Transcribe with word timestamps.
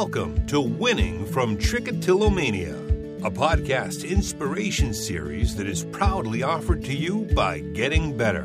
Welcome 0.00 0.46
to 0.46 0.60
Winning 0.60 1.26
from 1.26 1.58
Trichotillomania, 1.58 3.24
a 3.24 3.30
podcast 3.32 4.08
inspiration 4.08 4.94
series 4.94 5.56
that 5.56 5.66
is 5.66 5.86
proudly 5.86 6.44
offered 6.44 6.84
to 6.84 6.94
you 6.94 7.24
by 7.34 7.58
Getting 7.58 8.16
Better. 8.16 8.44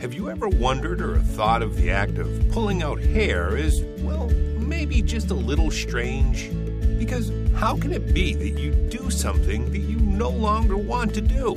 Have 0.00 0.12
you 0.12 0.28
ever 0.28 0.48
wondered 0.48 1.00
or 1.00 1.20
thought 1.20 1.62
of 1.62 1.76
the 1.76 1.92
act 1.92 2.18
of 2.18 2.48
pulling 2.48 2.82
out 2.82 2.98
hair 2.98 3.56
as, 3.56 3.80
well, 4.00 4.28
maybe 4.58 5.02
just 5.02 5.30
a 5.30 5.34
little 5.34 5.70
strange? 5.70 6.50
Because 6.98 7.30
how 7.54 7.76
can 7.76 7.92
it 7.92 8.12
be 8.12 8.34
that 8.34 8.60
you 8.60 8.72
do 8.72 9.08
something 9.08 9.70
that 9.70 9.78
you 9.78 10.00
no 10.00 10.30
longer 10.30 10.76
want 10.76 11.14
to 11.14 11.20
do? 11.20 11.54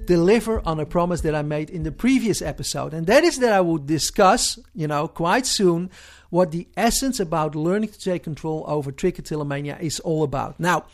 deliver 0.05 0.65
on 0.65 0.79
a 0.79 0.87
promise 0.87 1.23
that 1.23 1.35
I 1.35 1.43
made 1.43 1.71
in 1.71 1.83
the 1.83 1.91
previous 1.91 2.41
episode, 2.41 2.95
and 2.95 3.09
that 3.09 3.25
is 3.25 3.41
that 3.41 3.53
I 3.53 3.61
will 3.61 3.79
discuss, 3.79 4.61
you 4.77 4.87
know, 4.87 5.09
quite 5.09 5.45
soon 5.45 5.91
what 6.31 6.53
the 6.53 6.69
essence 6.77 7.19
about 7.19 7.57
learning 7.57 7.89
to 7.89 7.99
take 7.99 8.23
control 8.23 8.63
over 8.69 8.93
trichotillomania 8.93 9.81
is 9.81 9.99
all 9.99 10.23
about. 10.23 10.61
Now, 10.61 10.85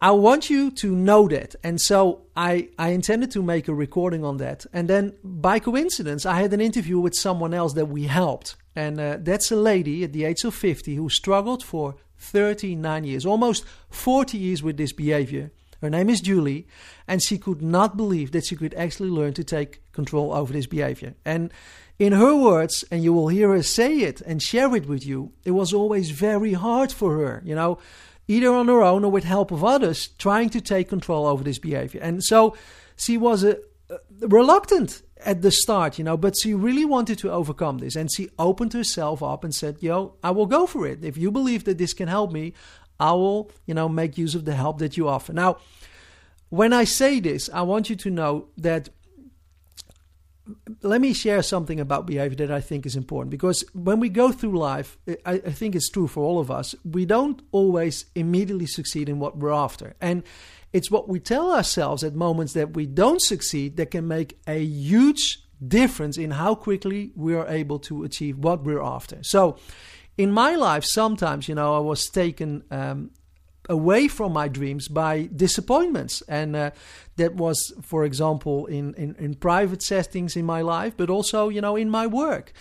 I 0.00 0.12
want 0.12 0.48
you 0.48 0.70
to 0.70 0.94
know 0.94 1.26
that. 1.28 1.56
And 1.64 1.80
so 1.80 2.22
I, 2.36 2.68
I 2.78 2.90
intended 2.90 3.32
to 3.32 3.42
make 3.42 3.66
a 3.66 3.74
recording 3.74 4.24
on 4.24 4.36
that. 4.36 4.64
And 4.72 4.88
then 4.88 5.14
by 5.24 5.58
coincidence, 5.58 6.24
I 6.24 6.40
had 6.40 6.52
an 6.52 6.60
interview 6.60 7.00
with 7.00 7.14
someone 7.14 7.52
else 7.52 7.72
that 7.74 7.86
we 7.86 8.04
helped. 8.04 8.54
And 8.76 9.00
uh, 9.00 9.18
that's 9.20 9.50
a 9.50 9.56
lady 9.56 10.04
at 10.04 10.12
the 10.12 10.24
age 10.24 10.44
of 10.44 10.54
50 10.54 10.94
who 10.94 11.08
struggled 11.08 11.64
for 11.64 11.96
39 12.18 13.04
years, 13.04 13.26
almost 13.26 13.64
40 13.90 14.38
years 14.38 14.62
with 14.62 14.76
this 14.76 14.92
behavior. 14.92 15.50
Her 15.80 15.90
name 15.90 16.10
is 16.10 16.20
Julie, 16.20 16.66
and 17.06 17.22
she 17.22 17.38
could 17.38 17.62
not 17.62 17.96
believe 17.96 18.32
that 18.32 18.44
she 18.44 18.56
could 18.56 18.74
actually 18.74 19.10
learn 19.10 19.32
to 19.34 19.44
take 19.44 19.80
control 19.92 20.32
over 20.32 20.52
this 20.52 20.66
behavior. 20.66 21.14
And 21.24 21.52
in 21.98 22.12
her 22.12 22.34
words, 22.34 22.84
and 22.90 23.02
you 23.02 23.12
will 23.12 23.28
hear 23.28 23.50
her 23.50 23.62
say 23.62 23.98
it 23.98 24.20
and 24.20 24.42
share 24.42 24.74
it 24.74 24.86
with 24.86 25.06
you, 25.06 25.32
it 25.44 25.52
was 25.52 25.72
always 25.72 26.10
very 26.10 26.52
hard 26.52 26.92
for 26.92 27.16
her. 27.18 27.42
You 27.44 27.54
know, 27.54 27.78
either 28.28 28.52
on 28.52 28.68
her 28.68 28.82
own 28.82 29.04
or 29.04 29.10
with 29.10 29.24
help 29.24 29.50
of 29.50 29.64
others, 29.64 30.08
trying 30.18 30.50
to 30.50 30.60
take 30.60 30.88
control 30.88 31.26
over 31.26 31.42
this 31.42 31.58
behavior. 31.58 32.00
And 32.00 32.22
so 32.22 32.54
she 32.96 33.16
was 33.16 33.42
a, 33.42 33.58
a 33.88 33.98
reluctant 34.28 35.02
at 35.24 35.42
the 35.42 35.50
start, 35.50 35.98
you 35.98 36.04
know, 36.04 36.16
but 36.16 36.36
she 36.40 36.54
really 36.54 36.84
wanted 36.84 37.18
to 37.18 37.32
overcome 37.32 37.78
this. 37.78 37.96
And 37.96 38.12
she 38.14 38.28
opened 38.38 38.72
herself 38.74 39.22
up 39.22 39.42
and 39.42 39.54
said, 39.54 39.78
Yo, 39.80 40.14
I 40.22 40.30
will 40.30 40.46
go 40.46 40.66
for 40.66 40.86
it. 40.86 41.04
If 41.04 41.16
you 41.16 41.32
believe 41.32 41.64
that 41.64 41.78
this 41.78 41.94
can 41.94 42.08
help 42.08 42.30
me, 42.30 42.52
I 43.00 43.12
will, 43.12 43.50
you 43.66 43.74
know, 43.74 43.88
make 43.88 44.18
use 44.18 44.34
of 44.34 44.44
the 44.44 44.54
help 44.54 44.78
that 44.78 44.96
you 44.96 45.08
offer. 45.08 45.32
Now, 45.32 45.58
when 46.50 46.72
I 46.72 46.84
say 46.84 47.20
this, 47.20 47.50
I 47.52 47.62
want 47.62 47.90
you 47.90 47.96
to 47.96 48.10
know 48.10 48.48
that 48.56 48.88
let 50.82 51.00
me 51.00 51.12
share 51.12 51.42
something 51.42 51.80
about 51.80 52.06
behavior 52.06 52.46
that 52.46 52.50
I 52.50 52.60
think 52.60 52.86
is 52.86 52.96
important 52.96 53.30
because 53.30 53.64
when 53.74 54.00
we 54.00 54.08
go 54.08 54.32
through 54.32 54.58
life, 54.58 54.98
I, 55.26 55.32
I, 55.34 55.38
think 55.38 55.74
it's 55.74 55.90
true 55.90 56.06
for 56.06 56.22
all 56.22 56.38
of 56.38 56.50
us, 56.50 56.74
we 56.84 57.04
don't 57.04 57.40
always 57.52 58.06
immediately 58.14 58.66
succeed 58.66 59.08
in 59.08 59.18
what 59.18 59.36
we're 59.36 59.52
after. 59.52 59.94
And 60.00 60.22
it's 60.72 60.90
what 60.90 61.08
we 61.08 61.20
tell 61.20 61.52
ourselves 61.52 62.04
at 62.04 62.14
moments 62.14 62.52
that 62.52 62.74
we 62.74 62.86
don't 62.86 63.22
succeed 63.22 63.76
that 63.76 63.90
can 63.90 64.06
make 64.06 64.38
a 64.46 64.62
huge 64.62 65.38
difference 65.66 66.16
in 66.16 66.32
how 66.32 66.54
quickly 66.54 67.12
we 67.16 67.34
are 67.34 67.48
able 67.48 67.78
to 67.80 68.04
achieve 68.04 68.38
what 68.38 68.64
we're 68.64 68.82
after. 68.82 69.18
So, 69.22 69.56
in 70.16 70.32
my 70.32 70.56
life, 70.56 70.84
sometimes, 70.84 71.48
you 71.48 71.54
know, 71.54 71.76
I 71.76 71.78
was 71.78 72.08
taken 72.08 72.64
um, 72.72 73.10
away 73.68 74.08
from 74.08 74.32
my 74.32 74.48
dreams 74.48 74.88
by 74.88 75.28
disappointments. 75.34 76.22
And 76.28 76.56
uh, 76.56 76.70
that 77.16 77.34
was, 77.34 77.72
for 77.82 78.04
example, 78.04 78.66
in, 78.66 78.94
in, 78.94 79.14
in 79.18 79.34
private 79.34 79.82
settings 79.82 80.36
in 80.36 80.44
my 80.44 80.62
life, 80.62 80.94
but 80.96 81.10
also, 81.10 81.48
you 81.48 81.60
know, 81.60 81.76
in 81.76 81.90
my 81.90 82.06
work. 82.06 82.52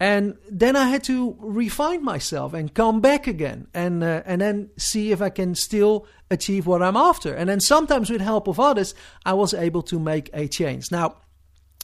And 0.00 0.36
then 0.48 0.76
I 0.76 0.88
had 0.88 1.02
to 1.04 1.36
refine 1.40 2.04
myself 2.04 2.54
and 2.54 2.72
come 2.72 3.00
back 3.00 3.26
again, 3.26 3.66
and 3.74 4.04
uh, 4.04 4.22
and 4.24 4.40
then 4.40 4.70
see 4.76 5.10
if 5.10 5.20
I 5.20 5.28
can 5.28 5.56
still 5.56 6.06
achieve 6.30 6.68
what 6.68 6.82
I'm 6.82 6.96
after. 6.96 7.34
And 7.34 7.48
then 7.48 7.60
sometimes, 7.60 8.08
with 8.08 8.20
help 8.20 8.46
of 8.46 8.60
others, 8.60 8.94
I 9.24 9.32
was 9.32 9.54
able 9.54 9.82
to 9.82 9.98
make 9.98 10.30
a 10.32 10.46
change. 10.46 10.92
Now, 10.92 11.16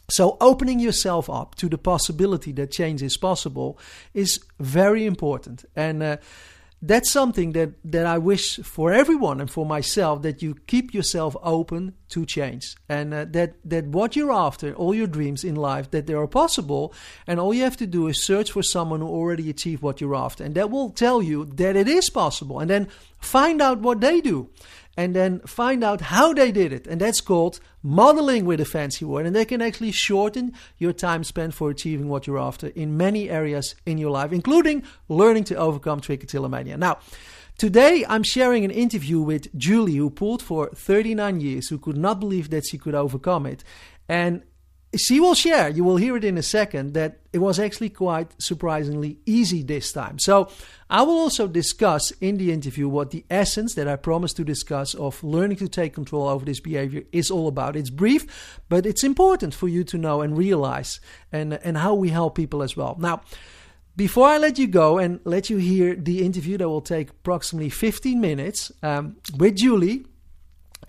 so 0.08 0.36
opening 0.40 0.78
yourself 0.78 1.28
up 1.28 1.56
to 1.56 1.68
the 1.68 1.78
possibility 1.78 2.52
that 2.52 2.70
change 2.70 3.02
is 3.02 3.16
possible 3.16 3.78
is 4.12 4.38
very 4.60 5.06
important. 5.06 5.64
And 5.74 6.02
uh, 6.02 6.16
that's 6.86 7.10
something 7.10 7.52
that, 7.52 7.70
that 7.84 8.04
I 8.04 8.18
wish 8.18 8.58
for 8.58 8.92
everyone 8.92 9.40
and 9.40 9.50
for 9.50 9.64
myself 9.64 10.20
that 10.22 10.42
you 10.42 10.54
keep 10.66 10.92
yourself 10.92 11.34
open 11.42 11.94
to 12.10 12.26
change. 12.26 12.76
And 12.88 13.14
uh, 13.14 13.24
that 13.30 13.54
that 13.64 13.86
what 13.86 14.14
you're 14.14 14.32
after, 14.32 14.74
all 14.74 14.94
your 14.94 15.06
dreams 15.06 15.44
in 15.44 15.56
life, 15.56 15.90
that 15.92 16.06
they 16.06 16.12
are 16.12 16.26
possible, 16.26 16.92
and 17.26 17.40
all 17.40 17.54
you 17.54 17.62
have 17.62 17.78
to 17.78 17.86
do 17.86 18.06
is 18.08 18.24
search 18.24 18.52
for 18.52 18.62
someone 18.62 19.00
who 19.00 19.08
already 19.08 19.48
achieved 19.48 19.82
what 19.82 20.00
you're 20.00 20.14
after, 20.14 20.44
and 20.44 20.54
that 20.54 20.70
will 20.70 20.90
tell 20.90 21.22
you 21.22 21.46
that 21.46 21.74
it 21.74 21.88
is 21.88 22.10
possible, 22.10 22.60
and 22.60 22.68
then 22.68 22.88
find 23.18 23.62
out 23.62 23.80
what 23.80 24.00
they 24.00 24.20
do 24.20 24.50
and 24.96 25.14
then 25.14 25.40
find 25.40 25.82
out 25.82 26.00
how 26.00 26.32
they 26.32 26.52
did 26.52 26.72
it. 26.72 26.86
And 26.86 27.00
that's 27.00 27.20
called 27.20 27.60
modeling 27.82 28.44
with 28.44 28.60
a 28.60 28.64
fancy 28.64 29.04
word. 29.04 29.26
And 29.26 29.34
they 29.34 29.44
can 29.44 29.60
actually 29.60 29.92
shorten 29.92 30.52
your 30.78 30.92
time 30.92 31.24
spent 31.24 31.54
for 31.54 31.70
achieving 31.70 32.08
what 32.08 32.26
you're 32.26 32.38
after 32.38 32.68
in 32.68 32.96
many 32.96 33.30
areas 33.30 33.74
in 33.86 33.98
your 33.98 34.10
life, 34.10 34.32
including 34.32 34.82
learning 35.08 35.44
to 35.44 35.56
overcome 35.56 36.00
trichotillomania. 36.00 36.78
Now, 36.78 36.98
Today, 37.56 38.04
I'm 38.08 38.24
sharing 38.24 38.64
an 38.64 38.72
interview 38.72 39.20
with 39.20 39.56
Julie, 39.56 39.94
who 39.94 40.10
pulled 40.10 40.42
for 40.42 40.70
39 40.74 41.40
years, 41.40 41.68
who 41.68 41.78
could 41.78 41.96
not 41.96 42.18
believe 42.18 42.50
that 42.50 42.66
she 42.66 42.78
could 42.78 42.96
overcome 42.96 43.46
it. 43.46 43.62
And 44.08 44.42
she 44.96 45.20
will 45.20 45.34
share, 45.34 45.68
you 45.68 45.84
will 45.84 45.96
hear 45.96 46.16
it 46.16 46.24
in 46.24 46.38
a 46.38 46.42
second, 46.42 46.94
that 46.94 47.18
it 47.32 47.38
was 47.38 47.58
actually 47.58 47.90
quite 47.90 48.30
surprisingly 48.40 49.18
easy 49.26 49.62
this 49.62 49.92
time. 49.92 50.18
So, 50.18 50.50
I 50.90 51.02
will 51.02 51.18
also 51.18 51.48
discuss 51.48 52.12
in 52.20 52.36
the 52.36 52.52
interview 52.52 52.88
what 52.88 53.10
the 53.10 53.24
essence 53.28 53.74
that 53.74 53.88
I 53.88 53.96
promised 53.96 54.36
to 54.36 54.44
discuss 54.44 54.94
of 54.94 55.24
learning 55.24 55.56
to 55.56 55.68
take 55.68 55.94
control 55.94 56.28
over 56.28 56.44
this 56.44 56.60
behavior 56.60 57.02
is 57.10 57.30
all 57.30 57.48
about. 57.48 57.74
It's 57.74 57.90
brief, 57.90 58.60
but 58.68 58.86
it's 58.86 59.02
important 59.02 59.54
for 59.54 59.66
you 59.66 59.82
to 59.84 59.98
know 59.98 60.20
and 60.20 60.36
realize 60.36 61.00
and, 61.32 61.54
and 61.54 61.78
how 61.78 61.94
we 61.94 62.10
help 62.10 62.36
people 62.36 62.62
as 62.62 62.76
well. 62.76 62.96
Now, 62.98 63.22
before 63.96 64.28
I 64.28 64.38
let 64.38 64.58
you 64.58 64.66
go 64.66 64.98
and 64.98 65.20
let 65.24 65.50
you 65.50 65.56
hear 65.56 65.94
the 65.94 66.24
interview 66.24 66.58
that 66.58 66.68
will 66.68 66.80
take 66.80 67.10
approximately 67.10 67.70
15 67.70 68.20
minutes 68.20 68.72
um, 68.82 69.16
with 69.36 69.56
Julie, 69.56 70.06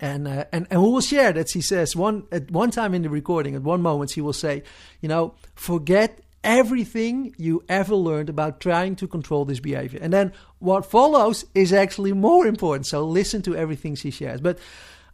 and, 0.00 0.28
uh, 0.28 0.44
and 0.52 0.66
and 0.70 0.80
who 0.80 0.90
will 0.90 1.00
share 1.00 1.32
that 1.32 1.50
he 1.50 1.60
says 1.60 1.96
one 1.96 2.24
at 2.30 2.50
one 2.50 2.70
time 2.70 2.94
in 2.94 3.02
the 3.02 3.10
recording 3.10 3.54
at 3.54 3.62
one 3.62 3.80
moment 3.80 4.12
he 4.12 4.20
will 4.20 4.32
say 4.32 4.62
you 5.00 5.08
know 5.08 5.34
forget 5.54 6.20
everything 6.46 7.34
you 7.36 7.62
ever 7.68 7.94
learned 7.94 8.30
about 8.30 8.60
trying 8.60 8.94
to 8.96 9.08
control 9.08 9.44
this 9.44 9.58
behavior. 9.58 9.98
And 10.00 10.12
then 10.12 10.32
what 10.60 10.86
follows 10.86 11.44
is 11.54 11.72
actually 11.72 12.12
more 12.12 12.46
important. 12.46 12.86
So 12.86 13.04
listen 13.04 13.42
to 13.42 13.56
everything 13.56 13.96
she 13.96 14.12
shares. 14.12 14.40
But 14.40 14.60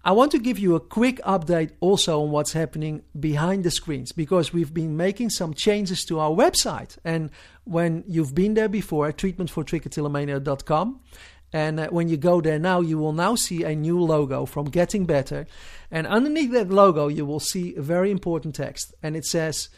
I 0.04 0.12
want 0.12 0.30
to 0.32 0.38
give 0.38 0.58
you 0.58 0.74
a 0.74 0.80
quick 0.80 1.20
update 1.22 1.70
also 1.80 2.22
on 2.22 2.30
what's 2.30 2.52
happening 2.52 3.02
behind 3.18 3.64
the 3.64 3.70
screens 3.70 4.12
because 4.12 4.52
we've 4.52 4.74
been 4.74 4.96
making 4.96 5.30
some 5.30 5.54
changes 5.54 6.04
to 6.04 6.18
our 6.18 6.30
website. 6.30 6.98
And 7.02 7.30
when 7.64 8.04
you've 8.06 8.34
been 8.34 8.54
there 8.54 8.68
before 8.68 9.08
at 9.08 9.16
treatmentfortrichotillomania.com, 9.16 11.00
and 11.52 11.80
uh, 11.80 11.88
when 11.88 12.08
you 12.08 12.16
go 12.16 12.40
there 12.40 12.58
now, 12.58 12.80
you 12.80 12.98
will 12.98 13.12
now 13.12 13.34
see 13.34 13.62
a 13.62 13.74
new 13.74 14.00
logo 14.00 14.46
from 14.46 14.66
Getting 14.66 15.04
Better. 15.04 15.46
And 15.90 16.06
underneath 16.06 16.52
that 16.52 16.70
logo, 16.70 17.08
you 17.08 17.26
will 17.26 17.40
see 17.40 17.76
a 17.76 17.82
very 17.82 18.10
important 18.10 18.54
text. 18.54 18.94
And 19.02 19.16
it 19.16 19.26
says, 19.26 19.68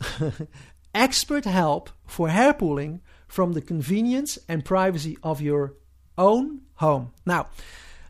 Expert 0.94 1.44
help 1.44 1.90
for 2.06 2.28
hair 2.28 2.52
pulling 2.52 3.00
from 3.28 3.52
the 3.52 3.62
convenience 3.62 4.38
and 4.48 4.64
privacy 4.64 5.16
of 5.22 5.40
your 5.40 5.74
own 6.18 6.62
home. 6.74 7.12
Now, 7.24 7.46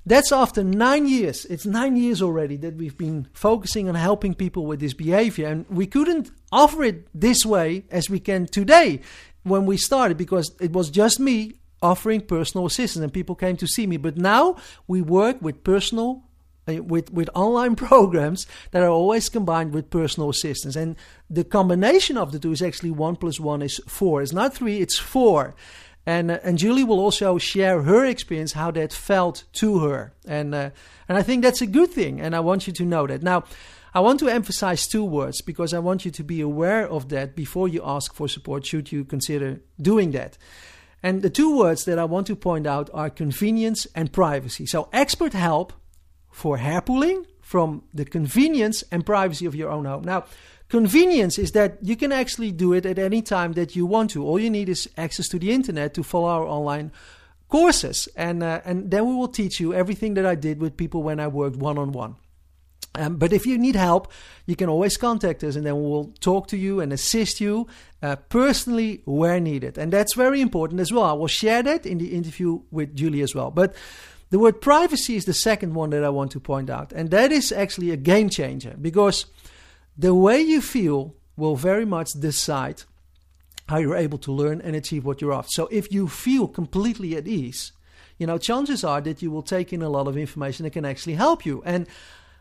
that's 0.06 0.32
after 0.32 0.64
nine 0.64 1.06
years. 1.06 1.44
It's 1.44 1.66
nine 1.66 1.96
years 1.96 2.22
already 2.22 2.56
that 2.56 2.76
we've 2.76 2.96
been 2.96 3.28
focusing 3.34 3.88
on 3.88 3.94
helping 3.94 4.34
people 4.34 4.64
with 4.64 4.80
this 4.80 4.94
behavior. 4.94 5.46
And 5.46 5.68
we 5.68 5.86
couldn't 5.86 6.30
offer 6.50 6.82
it 6.82 7.06
this 7.14 7.44
way 7.44 7.84
as 7.90 8.08
we 8.08 8.18
can 8.18 8.46
today 8.46 9.00
when 9.42 9.66
we 9.66 9.76
started 9.76 10.16
because 10.16 10.50
it 10.58 10.72
was 10.72 10.90
just 10.90 11.20
me 11.20 11.60
offering 11.82 12.20
personal 12.20 12.66
assistance 12.66 13.02
and 13.02 13.12
people 13.12 13.34
came 13.34 13.56
to 13.56 13.66
see 13.66 13.86
me. 13.86 13.96
But 13.96 14.16
now 14.16 14.56
we 14.86 15.00
work 15.00 15.40
with 15.40 15.64
personal 15.64 16.24
uh, 16.68 16.82
with 16.82 17.12
with 17.12 17.30
online 17.34 17.74
programs 17.88 18.46
that 18.70 18.82
are 18.82 18.88
always 18.88 19.28
combined 19.28 19.72
with 19.72 19.90
personal 19.90 20.28
assistance. 20.28 20.76
And 20.76 20.96
the 21.28 21.44
combination 21.44 22.16
of 22.16 22.32
the 22.32 22.38
two 22.38 22.52
is 22.52 22.62
actually 22.62 22.90
one 22.90 23.16
plus 23.16 23.40
one 23.40 23.62
is 23.62 23.80
four. 23.86 24.22
It's 24.22 24.32
not 24.32 24.54
three 24.54 24.80
it's 24.80 24.98
four. 24.98 25.54
And 26.06 26.30
uh, 26.30 26.38
and 26.44 26.58
Julie 26.58 26.84
will 26.84 27.00
also 27.00 27.38
share 27.38 27.82
her 27.82 28.04
experience 28.04 28.52
how 28.52 28.70
that 28.72 28.92
felt 28.92 29.44
to 29.54 29.78
her. 29.80 30.12
And 30.26 30.54
uh, 30.54 30.70
and 31.08 31.16
I 31.16 31.22
think 31.22 31.42
that's 31.42 31.62
a 31.62 31.66
good 31.66 31.90
thing 31.90 32.20
and 32.20 32.36
I 32.36 32.40
want 32.40 32.66
you 32.66 32.72
to 32.74 32.84
know 32.84 33.06
that. 33.06 33.22
Now 33.22 33.44
I 33.92 34.00
want 34.00 34.20
to 34.20 34.28
emphasize 34.28 34.86
two 34.86 35.04
words 35.04 35.40
because 35.40 35.74
I 35.74 35.80
want 35.80 36.04
you 36.04 36.10
to 36.12 36.22
be 36.22 36.40
aware 36.40 36.86
of 36.88 37.08
that 37.08 37.34
before 37.34 37.68
you 37.68 37.82
ask 37.84 38.14
for 38.14 38.28
support 38.28 38.64
should 38.64 38.92
you 38.92 39.04
consider 39.04 39.60
doing 39.80 40.12
that 40.12 40.38
and 41.02 41.22
the 41.22 41.30
two 41.30 41.56
words 41.56 41.84
that 41.84 41.98
I 41.98 42.04
want 42.04 42.26
to 42.28 42.36
point 42.36 42.66
out 42.66 42.90
are 42.92 43.10
convenience 43.10 43.86
and 43.94 44.12
privacy 44.12 44.66
so 44.66 44.88
expert 44.92 45.32
help 45.32 45.72
for 46.30 46.58
hair 46.58 46.80
pulling 46.80 47.26
from 47.40 47.82
the 47.92 48.04
convenience 48.04 48.84
and 48.92 49.04
privacy 49.04 49.44
of 49.44 49.56
your 49.56 49.70
own 49.70 49.84
home. 49.84 50.04
Now, 50.04 50.24
convenience 50.68 51.36
is 51.36 51.50
that 51.52 51.78
you 51.82 51.96
can 51.96 52.12
actually 52.12 52.52
do 52.52 52.72
it 52.72 52.86
at 52.86 52.96
any 52.96 53.22
time 53.22 53.54
that 53.54 53.74
you 53.74 53.86
want 53.86 54.10
to. 54.10 54.24
All 54.24 54.38
you 54.38 54.50
need 54.50 54.68
is 54.68 54.88
access 54.96 55.26
to 55.30 55.38
the 55.38 55.50
internet 55.50 55.92
to 55.94 56.04
follow 56.04 56.28
our 56.28 56.46
online 56.46 56.92
courses, 57.48 58.08
and 58.14 58.44
uh, 58.44 58.60
and 58.64 58.90
then 58.90 59.04
we 59.08 59.14
will 59.14 59.28
teach 59.28 59.58
you 59.58 59.74
everything 59.74 60.14
that 60.14 60.24
I 60.24 60.36
did 60.36 60.60
with 60.60 60.76
people 60.76 61.02
when 61.02 61.18
I 61.18 61.26
worked 61.26 61.56
one 61.56 61.76
on 61.76 61.90
one. 61.90 62.14
But 62.92 63.32
if 63.32 63.46
you 63.46 63.56
need 63.56 63.76
help, 63.76 64.12
you 64.46 64.56
can 64.56 64.68
always 64.68 64.96
contact 64.96 65.44
us, 65.44 65.56
and 65.56 65.64
then 65.64 65.80
we'll 65.82 66.12
talk 66.20 66.48
to 66.48 66.56
you 66.56 66.80
and 66.80 66.92
assist 66.92 67.40
you 67.40 67.66
uh, 68.02 68.16
personally 68.16 69.02
where 69.04 69.38
needed. 69.40 69.78
And 69.78 69.92
that's 69.92 70.14
very 70.14 70.40
important 70.40 70.80
as 70.80 70.92
well. 70.92 71.04
I 71.04 71.12
will 71.12 71.28
share 71.28 71.62
that 71.62 71.86
in 71.86 71.98
the 71.98 72.12
interview 72.14 72.62
with 72.70 72.96
Julie 72.96 73.22
as 73.22 73.34
well. 73.34 73.50
But 73.50 73.74
the 74.30 74.38
word 74.38 74.60
privacy 74.60 75.16
is 75.16 75.24
the 75.24 75.34
second 75.34 75.74
one 75.74 75.90
that 75.90 76.04
I 76.04 76.08
want 76.08 76.32
to 76.32 76.40
point 76.40 76.70
out. 76.70 76.92
And 76.92 77.10
that 77.10 77.32
is 77.32 77.52
actually 77.52 77.90
a 77.90 77.96
game 77.96 78.28
changer 78.28 78.76
because 78.80 79.26
the 79.96 80.14
way 80.14 80.40
you 80.40 80.60
feel 80.60 81.14
will 81.36 81.56
very 81.56 81.84
much 81.84 82.12
decide 82.12 82.82
how 83.68 83.78
you're 83.78 83.96
able 83.96 84.18
to 84.18 84.32
learn 84.32 84.60
and 84.60 84.74
achieve 84.74 85.04
what 85.04 85.20
you're 85.20 85.32
after. 85.32 85.50
So 85.50 85.68
if 85.70 85.92
you 85.92 86.08
feel 86.08 86.48
completely 86.48 87.16
at 87.16 87.28
ease, 87.28 87.72
you 88.18 88.26
know, 88.26 88.38
chances 88.38 88.84
are 88.84 89.00
that 89.00 89.22
you 89.22 89.30
will 89.30 89.42
take 89.42 89.72
in 89.72 89.82
a 89.82 89.88
lot 89.88 90.06
of 90.06 90.16
information 90.16 90.64
that 90.64 90.70
can 90.70 90.84
actually 90.84 91.14
help 91.14 91.46
you. 91.46 91.62
And 91.64 91.86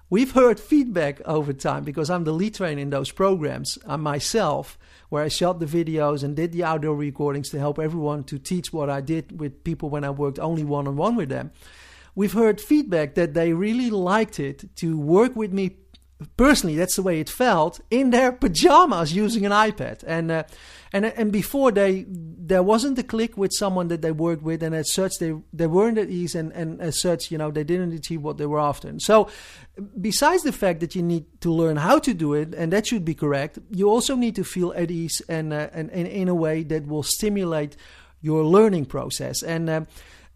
we've 0.10 0.32
heard 0.32 0.60
feedback 0.60 1.22
over 1.26 1.54
time 1.54 1.84
because 1.84 2.10
I'm 2.10 2.24
the 2.24 2.32
lead 2.32 2.56
trainer 2.56 2.82
in 2.82 2.90
those 2.90 3.12
programs. 3.12 3.78
I 3.88 3.96
myself 3.96 4.78
where 5.10 5.24
I 5.24 5.28
shot 5.28 5.60
the 5.60 5.66
videos 5.66 6.24
and 6.24 6.36
did 6.36 6.52
the 6.52 6.64
outdoor 6.64 6.96
recordings 6.96 7.50
to 7.50 7.60
help 7.60 7.80
everyone 7.80 8.24
to 8.26 8.38
teach 8.38 8.72
what 8.72 8.90
I 8.90 9.02
did 9.02 9.40
with 9.40 9.64
people 9.64 9.90
when 9.90 10.04
I 10.04 10.12
worked 10.12 10.40
only 10.40 10.64
one 10.64 10.88
on 10.88 10.96
one 10.96 11.16
with 11.16 11.30
them. 11.30 11.52
We've 12.16 12.34
heard 12.34 12.60
feedback 12.60 13.16
that 13.16 13.34
they 13.34 13.54
really 13.54 13.90
liked 13.90 14.40
it 14.40 14.76
to 14.78 15.00
work 15.00 15.36
with 15.36 15.54
me 15.54 15.78
personally. 16.38 16.76
That's 16.76 16.96
the 16.96 17.04
way 17.04 17.20
it 17.20 17.30
felt 17.30 17.80
in 17.90 18.10
their 18.10 18.32
pajamas 18.32 19.14
using 19.14 19.46
an 19.46 19.52
iPad. 19.52 20.04
And 20.06 20.32
uh, 20.32 20.44
and 20.92 21.06
and 21.06 21.32
before 21.32 21.72
they 21.72 22.06
there 22.08 22.64
wasn't 22.64 22.98
a 22.98 23.04
click 23.04 23.38
with 23.38 23.52
someone 23.54 23.90
that 23.90 24.02
they 24.02 24.12
worked 24.12 24.42
with, 24.42 24.64
and 24.64 24.74
as 24.74 24.92
such 24.92 25.14
they 25.20 25.34
they 25.54 25.68
weren't 25.68 25.98
at 25.98 26.10
ease, 26.10 26.36
and 26.36 26.52
and 26.54 26.82
as 26.82 27.00
such 27.00 27.32
you 27.32 27.38
know 27.38 27.52
they 27.52 27.64
didn't 27.64 27.94
achieve 27.94 28.22
what 28.22 28.38
they 28.38 28.46
were 28.46 28.60
after. 28.60 28.88
And 28.88 29.02
so, 29.02 29.30
besides 30.00 30.44
the 30.44 30.52
fact 30.52 30.80
that 30.80 30.96
you 30.96 31.04
need 31.04 31.26
to 31.42 31.52
learn 31.52 31.78
how 31.78 32.00
to 32.00 32.14
do 32.14 32.34
it, 32.34 32.56
and 32.56 32.74
that 32.74 32.88
should 32.88 33.06
be 33.06 33.14
correct, 33.14 33.60
you 33.70 33.90
also 33.90 34.16
need 34.16 34.36
to 34.36 34.44
feel 34.44 34.74
at 34.74 34.90
ease 34.90 35.22
and 35.30 35.54
uh, 35.54 35.70
and, 35.74 35.92
and 35.92 36.08
in 36.08 36.28
a 36.28 36.36
way 36.36 36.64
that 36.64 36.88
will 36.88 37.04
stimulate 37.04 37.78
your 38.22 38.44
learning 38.44 38.86
process. 38.86 39.44
And 39.44 39.70
uh, 39.70 39.82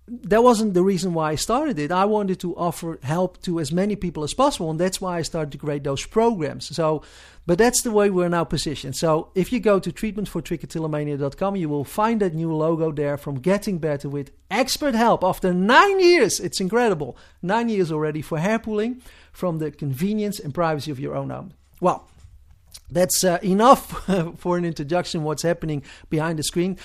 that 0.07 0.43
wasn't 0.43 0.73
the 0.73 0.83
reason 0.83 1.13
why 1.13 1.31
I 1.31 1.35
started 1.35 1.79
it. 1.79 1.91
I 1.91 2.05
wanted 2.05 2.39
to 2.41 2.55
offer 2.55 2.99
help 3.03 3.41
to 3.43 3.59
as 3.59 3.71
many 3.71 3.95
people 3.95 4.23
as 4.23 4.33
possible, 4.33 4.69
and 4.69 4.79
that's 4.79 4.99
why 4.99 5.17
I 5.17 5.21
started 5.21 5.51
to 5.53 5.57
create 5.57 5.83
those 5.83 6.05
programs. 6.05 6.75
So, 6.75 7.03
but 7.45 7.57
that's 7.57 7.81
the 7.81 7.91
way 7.91 8.09
we're 8.09 8.29
now 8.29 8.43
positioned. 8.43 8.95
So, 8.95 9.29
if 9.35 9.51
you 9.51 9.59
go 9.59 9.79
to 9.79 9.91
treatmentfortrichotillomania.com, 9.91 11.55
you 11.55 11.69
will 11.69 11.83
find 11.83 12.21
that 12.21 12.33
new 12.33 12.53
logo 12.53 12.91
there 12.91 13.17
from 13.17 13.39
Getting 13.39 13.79
Better 13.79 14.09
with 14.09 14.31
expert 14.49 14.95
help 14.95 15.23
after 15.23 15.53
nine 15.53 15.99
years. 15.99 16.39
It's 16.39 16.61
incredible. 16.61 17.17
Nine 17.41 17.69
years 17.69 17.91
already 17.91 18.21
for 18.21 18.39
hair 18.39 18.59
pulling 18.59 19.01
from 19.31 19.59
the 19.59 19.71
convenience 19.71 20.39
and 20.39 20.53
privacy 20.53 20.91
of 20.91 20.99
your 20.99 21.15
own 21.15 21.31
home. 21.31 21.53
Well, 21.81 22.07
that's 22.89 23.23
uh, 23.23 23.39
enough 23.43 24.05
for 24.37 24.57
an 24.57 24.65
introduction 24.65 25.23
what's 25.23 25.43
happening 25.43 25.83
behind 26.09 26.39
the 26.39 26.43
screen. 26.43 26.77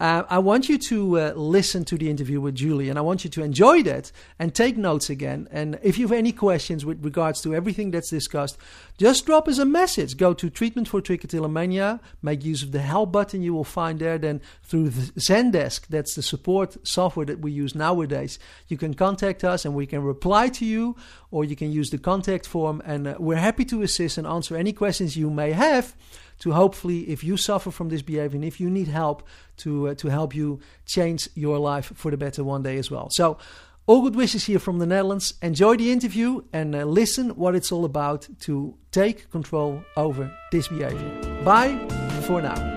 Uh, 0.00 0.24
I 0.28 0.38
want 0.40 0.68
you 0.68 0.76
to 0.76 1.20
uh, 1.20 1.32
listen 1.36 1.84
to 1.84 1.96
the 1.96 2.10
interview 2.10 2.40
with 2.40 2.56
Julie 2.56 2.88
and 2.88 2.98
I 2.98 3.02
want 3.02 3.22
you 3.22 3.30
to 3.30 3.44
enjoy 3.44 3.84
that 3.84 4.10
and 4.40 4.52
take 4.52 4.76
notes 4.76 5.08
again. 5.08 5.46
And 5.52 5.78
if 5.84 5.98
you 5.98 6.08
have 6.08 6.18
any 6.18 6.32
questions 6.32 6.84
with 6.84 7.04
regards 7.04 7.40
to 7.42 7.54
everything 7.54 7.92
that's 7.92 8.10
discussed, 8.10 8.58
just 8.98 9.24
drop 9.24 9.46
us 9.46 9.58
a 9.58 9.64
message. 9.64 10.16
Go 10.16 10.34
to 10.34 10.50
Treatment 10.50 10.88
for 10.88 11.00
Trichotillomania, 11.00 12.00
make 12.22 12.44
use 12.44 12.64
of 12.64 12.72
the 12.72 12.80
help 12.80 13.12
button 13.12 13.42
you 13.42 13.54
will 13.54 13.62
find 13.62 14.00
there. 14.00 14.18
Then 14.18 14.40
through 14.64 14.88
the 14.90 15.12
Zendesk, 15.20 15.86
that's 15.86 16.16
the 16.16 16.22
support 16.22 16.76
software 16.86 17.26
that 17.26 17.38
we 17.38 17.52
use 17.52 17.76
nowadays, 17.76 18.40
you 18.66 18.76
can 18.76 18.94
contact 18.94 19.44
us 19.44 19.64
and 19.64 19.76
we 19.76 19.86
can 19.86 20.02
reply 20.02 20.48
to 20.48 20.64
you 20.64 20.96
or 21.30 21.44
you 21.44 21.54
can 21.54 21.70
use 21.70 21.90
the 21.90 21.98
contact 21.98 22.46
form. 22.46 22.82
And 22.84 23.06
uh, 23.06 23.14
we're 23.20 23.36
happy 23.36 23.64
to 23.66 23.82
assist 23.82 24.18
and 24.18 24.26
answer 24.26 24.56
any 24.56 24.72
questions 24.72 25.16
you 25.16 25.30
may 25.30 25.52
have 25.52 25.94
to 26.40 26.52
hopefully, 26.52 27.08
if 27.08 27.24
you 27.24 27.36
suffer 27.36 27.70
from 27.70 27.88
this 27.88 28.02
behavior 28.02 28.36
and 28.36 28.44
if 28.44 28.60
you 28.60 28.70
need 28.70 28.88
help, 28.88 29.26
to 29.58 29.88
uh, 29.88 29.94
to 29.94 30.08
help 30.08 30.34
you 30.34 30.60
change 30.86 31.28
your 31.34 31.58
life 31.58 31.92
for 31.94 32.10
the 32.10 32.16
better 32.16 32.44
one 32.44 32.62
day 32.62 32.78
as 32.78 32.90
well. 32.90 33.08
So. 33.10 33.38
All 33.86 34.00
good 34.00 34.16
wishes 34.16 34.46
here 34.46 34.58
from 34.58 34.78
the 34.78 34.86
Netherlands. 34.86 35.34
Enjoy 35.42 35.76
the 35.76 35.92
interview 35.92 36.40
and 36.54 36.74
uh, 36.74 36.84
listen 36.86 37.36
what 37.36 37.54
it's 37.54 37.70
all 37.70 37.84
about 37.84 38.26
to 38.40 38.74
take 38.92 39.30
control 39.30 39.84
over 39.94 40.32
this 40.50 40.68
behavior. 40.68 41.42
Bye 41.44 41.76
for 42.22 42.40
now. 42.40 42.74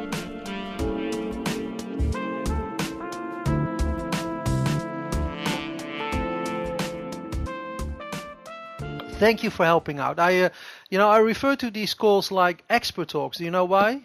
Thank 9.18 9.42
you 9.42 9.50
for 9.50 9.66
helping 9.66 9.98
out. 10.00 10.20
I 10.20 10.44
uh, 10.44 10.50
you 10.90 10.98
know, 10.98 11.10
I 11.10 11.18
refer 11.18 11.56
to 11.58 11.72
these 11.72 11.94
calls 11.94 12.32
like 12.32 12.64
expert 12.70 13.10
talks. 13.10 13.38
Do 13.38 13.44
you 13.44 13.52
know 13.52 13.66
why? 13.66 14.02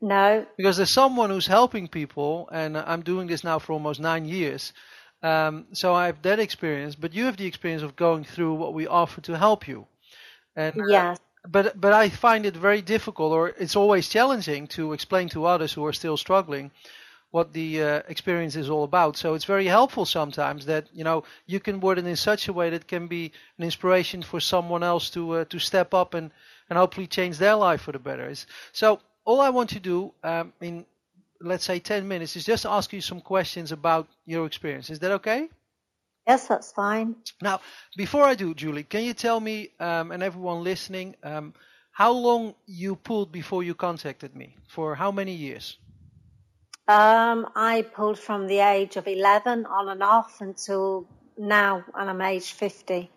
No. 0.00 0.46
Because 0.56 0.76
there's 0.76 0.90
someone 0.90 1.30
who's 1.30 1.46
helping 1.46 1.88
people, 1.88 2.48
and 2.52 2.76
I'm 2.76 3.02
doing 3.02 3.26
this 3.26 3.42
now 3.42 3.58
for 3.58 3.72
almost 3.72 4.00
nine 4.00 4.26
years. 4.26 4.72
Um, 5.22 5.66
so 5.72 5.94
I 5.94 6.06
have 6.06 6.20
that 6.22 6.38
experience, 6.38 6.94
but 6.94 7.14
you 7.14 7.24
have 7.24 7.38
the 7.38 7.46
experience 7.46 7.82
of 7.82 7.96
going 7.96 8.24
through 8.24 8.54
what 8.54 8.74
we 8.74 8.86
offer 8.86 9.22
to 9.22 9.38
help 9.38 9.66
you. 9.66 9.86
And, 10.54 10.78
uh, 10.78 10.86
yes. 10.88 11.18
But 11.46 11.78
but 11.78 11.92
I 11.92 12.08
find 12.08 12.46
it 12.46 12.56
very 12.56 12.80
difficult, 12.80 13.32
or 13.32 13.48
it's 13.48 13.76
always 13.76 14.08
challenging 14.08 14.66
to 14.68 14.94
explain 14.94 15.28
to 15.30 15.44
others 15.44 15.74
who 15.74 15.84
are 15.84 15.92
still 15.92 16.16
struggling 16.16 16.70
what 17.34 17.52
the 17.52 17.82
uh, 17.82 18.02
experience 18.06 18.54
is 18.54 18.70
all 18.70 18.84
about. 18.84 19.16
So 19.16 19.34
it's 19.34 19.44
very 19.44 19.66
helpful 19.66 20.04
sometimes 20.04 20.66
that 20.66 20.84
you 20.92 21.02
know 21.02 21.24
you 21.46 21.58
can 21.58 21.80
word 21.80 21.98
it 21.98 22.06
in 22.06 22.14
such 22.14 22.46
a 22.46 22.52
way 22.52 22.70
that 22.70 22.86
can 22.86 23.08
be 23.08 23.32
an 23.58 23.64
inspiration 23.64 24.22
for 24.22 24.38
someone 24.38 24.84
else 24.84 25.10
to 25.10 25.22
uh, 25.38 25.44
to 25.46 25.58
step 25.58 25.94
up 25.94 26.14
and 26.14 26.30
and 26.70 26.78
hopefully 26.78 27.08
change 27.08 27.38
their 27.38 27.56
life 27.56 27.80
for 27.80 27.90
the 27.90 27.98
better. 27.98 28.32
So 28.72 29.00
all 29.24 29.40
I 29.40 29.50
want 29.50 29.70
to 29.70 29.80
do 29.80 30.12
um, 30.22 30.52
in 30.60 30.86
let's 31.40 31.64
say 31.64 31.80
10 31.80 32.06
minutes 32.06 32.36
is 32.36 32.44
just 32.44 32.64
ask 32.66 32.92
you 32.92 33.00
some 33.00 33.20
questions 33.20 33.72
about 33.72 34.06
your 34.26 34.46
experience. 34.46 34.88
Is 34.88 35.00
that 35.00 35.10
okay? 35.18 35.48
Yes, 36.28 36.46
that's 36.46 36.70
fine. 36.70 37.16
Now, 37.42 37.60
before 37.96 38.22
I 38.22 38.34
do, 38.36 38.54
Julie, 38.54 38.84
can 38.84 39.02
you 39.02 39.12
tell 39.12 39.40
me 39.40 39.70
um, 39.80 40.12
and 40.12 40.22
everyone 40.22 40.62
listening 40.62 41.16
um, 41.24 41.52
how 41.90 42.12
long 42.12 42.54
you 42.66 42.94
pulled 42.94 43.32
before 43.32 43.64
you 43.64 43.74
contacted 43.74 44.36
me? 44.36 44.56
For 44.68 44.94
how 44.94 45.10
many 45.10 45.34
years? 45.34 45.76
Um, 46.86 47.48
I 47.56 47.82
pulled 47.94 48.18
from 48.18 48.46
the 48.46 48.58
age 48.58 48.96
of 48.96 49.08
11 49.08 49.66
on 49.66 49.88
and 49.88 50.02
off 50.02 50.40
until 50.40 51.06
now, 51.38 51.84
and 51.94 52.10
I'm 52.10 52.20
age 52.20 52.52
50. 52.52 53.10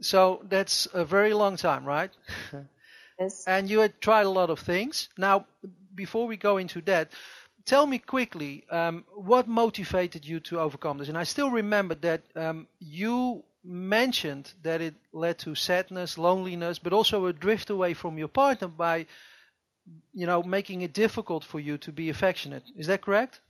So 0.00 0.42
that's 0.48 0.88
a 0.92 1.04
very 1.04 1.32
long 1.34 1.56
time, 1.56 1.84
right? 1.84 2.10
Yes. 3.20 3.42
and 3.48 3.68
you 3.68 3.80
had 3.80 4.00
tried 4.00 4.26
a 4.26 4.30
lot 4.30 4.48
of 4.48 4.60
things. 4.60 5.08
Now, 5.18 5.46
before 5.92 6.28
we 6.28 6.36
go 6.36 6.56
into 6.58 6.80
that, 6.82 7.10
tell 7.64 7.84
me 7.84 7.98
quickly 7.98 8.64
um, 8.70 9.04
what 9.12 9.48
motivated 9.48 10.24
you 10.24 10.38
to 10.40 10.60
overcome 10.60 10.98
this. 10.98 11.08
And 11.08 11.18
I 11.18 11.24
still 11.24 11.50
remember 11.50 11.96
that 11.96 12.22
um, 12.36 12.68
you 12.78 13.42
mentioned 13.64 14.52
that 14.62 14.80
it 14.80 14.94
led 15.12 15.38
to 15.38 15.56
sadness, 15.56 16.16
loneliness, 16.16 16.78
but 16.78 16.92
also 16.92 17.26
a 17.26 17.32
drift 17.32 17.70
away 17.70 17.92
from 17.92 18.18
your 18.18 18.28
partner 18.28 18.68
by 18.68 19.06
you 20.12 20.26
know, 20.26 20.42
making 20.42 20.82
it 20.82 20.92
difficult 20.92 21.44
for 21.44 21.60
you 21.60 21.78
to 21.78 21.92
be 21.92 22.10
affectionate. 22.10 22.64
Is 22.76 22.86
that 22.88 23.02
correct? 23.02 23.40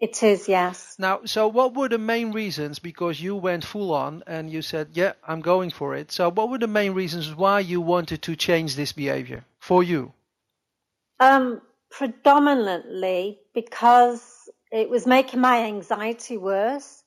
It 0.00 0.22
is, 0.22 0.48
yes. 0.48 0.94
Now, 0.98 1.22
so 1.24 1.48
what 1.48 1.74
were 1.74 1.88
the 1.88 1.98
main 1.98 2.30
reasons? 2.30 2.78
Because 2.78 3.20
you 3.20 3.34
went 3.34 3.64
full 3.64 3.92
on 3.92 4.22
and 4.28 4.48
you 4.48 4.62
said, 4.62 4.90
yeah, 4.92 5.14
I'm 5.26 5.40
going 5.40 5.70
for 5.70 5.96
it. 5.96 6.12
So 6.12 6.30
what 6.30 6.50
were 6.50 6.58
the 6.58 6.68
main 6.68 6.92
reasons 6.92 7.34
why 7.34 7.60
you 7.60 7.80
wanted 7.80 8.22
to 8.22 8.36
change 8.36 8.76
this 8.76 8.92
behavior 8.92 9.44
for 9.58 9.82
you? 9.82 10.12
Um, 11.18 11.60
predominantly 11.90 13.40
because 13.54 14.48
it 14.70 14.88
was 14.88 15.04
making 15.04 15.40
my 15.40 15.64
anxiety 15.64 16.36
worse. 16.36 17.02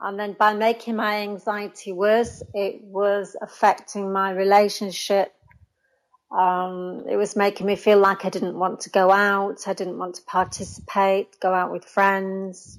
And 0.00 0.20
then 0.20 0.36
by 0.38 0.54
making 0.54 0.94
my 0.94 1.22
anxiety 1.22 1.90
worse, 1.90 2.42
it 2.54 2.80
was 2.82 3.34
affecting 3.40 4.12
my 4.12 4.30
relationship. 4.30 5.32
Um, 6.30 7.04
it 7.08 7.16
was 7.16 7.36
making 7.36 7.66
me 7.66 7.76
feel 7.76 7.98
like 7.98 8.24
I 8.24 8.30
didn't 8.30 8.58
want 8.58 8.80
to 8.80 8.90
go 8.90 9.10
out. 9.10 9.66
I 9.66 9.74
didn't 9.74 9.98
want 9.98 10.16
to 10.16 10.22
participate, 10.22 11.38
go 11.40 11.54
out 11.54 11.70
with 11.72 11.84
friends. 11.84 12.78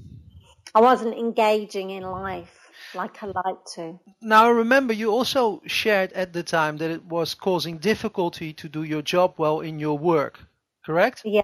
I 0.75 0.81
wasn't 0.81 1.17
engaging 1.17 1.91
in 1.91 2.03
life 2.03 2.69
like 2.93 3.23
I 3.23 3.27
like 3.27 3.65
to. 3.75 3.99
Now, 4.21 4.51
remember, 4.51 4.93
you 4.93 5.11
also 5.11 5.61
shared 5.65 6.11
at 6.13 6.33
the 6.33 6.43
time 6.43 6.77
that 6.77 6.91
it 6.91 7.05
was 7.05 7.33
causing 7.33 7.77
difficulty 7.77 8.53
to 8.53 8.69
do 8.69 8.83
your 8.83 9.01
job 9.01 9.35
well 9.37 9.61
in 9.61 9.79
your 9.79 9.97
work, 9.97 10.39
correct? 10.85 11.21
Yeah. 11.25 11.43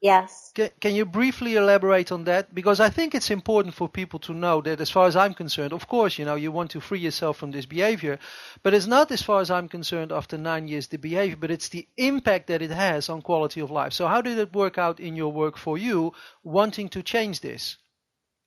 Yes. 0.00 0.52
Can, 0.54 0.70
can 0.80 0.94
you 0.94 1.04
briefly 1.04 1.56
elaborate 1.56 2.12
on 2.12 2.24
that? 2.24 2.54
Because 2.54 2.78
I 2.78 2.88
think 2.88 3.14
it's 3.14 3.30
important 3.30 3.74
for 3.74 3.88
people 3.88 4.20
to 4.20 4.32
know 4.32 4.60
that, 4.60 4.80
as 4.80 4.90
far 4.90 5.06
as 5.08 5.16
I'm 5.16 5.34
concerned, 5.34 5.72
of 5.72 5.88
course, 5.88 6.18
you 6.18 6.24
know, 6.24 6.36
you 6.36 6.52
want 6.52 6.70
to 6.72 6.80
free 6.80 7.00
yourself 7.00 7.36
from 7.36 7.50
this 7.50 7.66
behavior, 7.66 8.18
but 8.62 8.74
it's 8.74 8.86
not, 8.86 9.10
as 9.10 9.22
far 9.22 9.40
as 9.40 9.50
I'm 9.50 9.68
concerned, 9.68 10.12
after 10.12 10.38
nine 10.38 10.68
years, 10.68 10.86
the 10.86 10.98
behavior, 10.98 11.36
but 11.36 11.50
it's 11.50 11.68
the 11.70 11.88
impact 11.96 12.46
that 12.46 12.62
it 12.62 12.70
has 12.70 13.08
on 13.08 13.22
quality 13.22 13.60
of 13.60 13.72
life. 13.72 13.92
So, 13.92 14.06
how 14.06 14.22
did 14.22 14.38
it 14.38 14.54
work 14.54 14.78
out 14.78 15.00
in 15.00 15.16
your 15.16 15.32
work 15.32 15.56
for 15.56 15.76
you, 15.76 16.12
wanting 16.44 16.88
to 16.90 17.02
change 17.02 17.40
this 17.40 17.76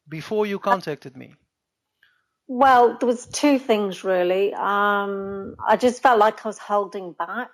before 0.08 0.46
you 0.46 0.58
contacted 0.58 1.18
me? 1.18 1.34
Well, 2.48 2.98
there 3.00 3.08
was 3.08 3.26
two 3.28 3.60
things 3.60 4.04
really. 4.04 4.54
Um, 4.54 5.56
I 5.66 5.78
just 5.78 6.02
felt 6.02 6.20
like 6.20 6.46
I 6.46 6.50
was 6.50 6.58
holding 6.58 7.14
back. 7.14 7.50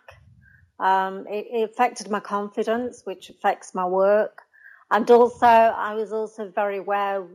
Um, 0.80 1.26
it, 1.28 1.48
it, 1.52 1.70
affected 1.70 2.10
my 2.10 2.20
confidence, 2.20 3.02
which 3.04 3.30
affects 3.30 3.74
my 3.74 3.86
work. 3.86 4.44
And 4.92 5.10
also, 5.10 5.48
I 5.48 5.96
was 5.96 6.14
also 6.14 6.50
very 6.50 6.78
aware, 6.78 7.26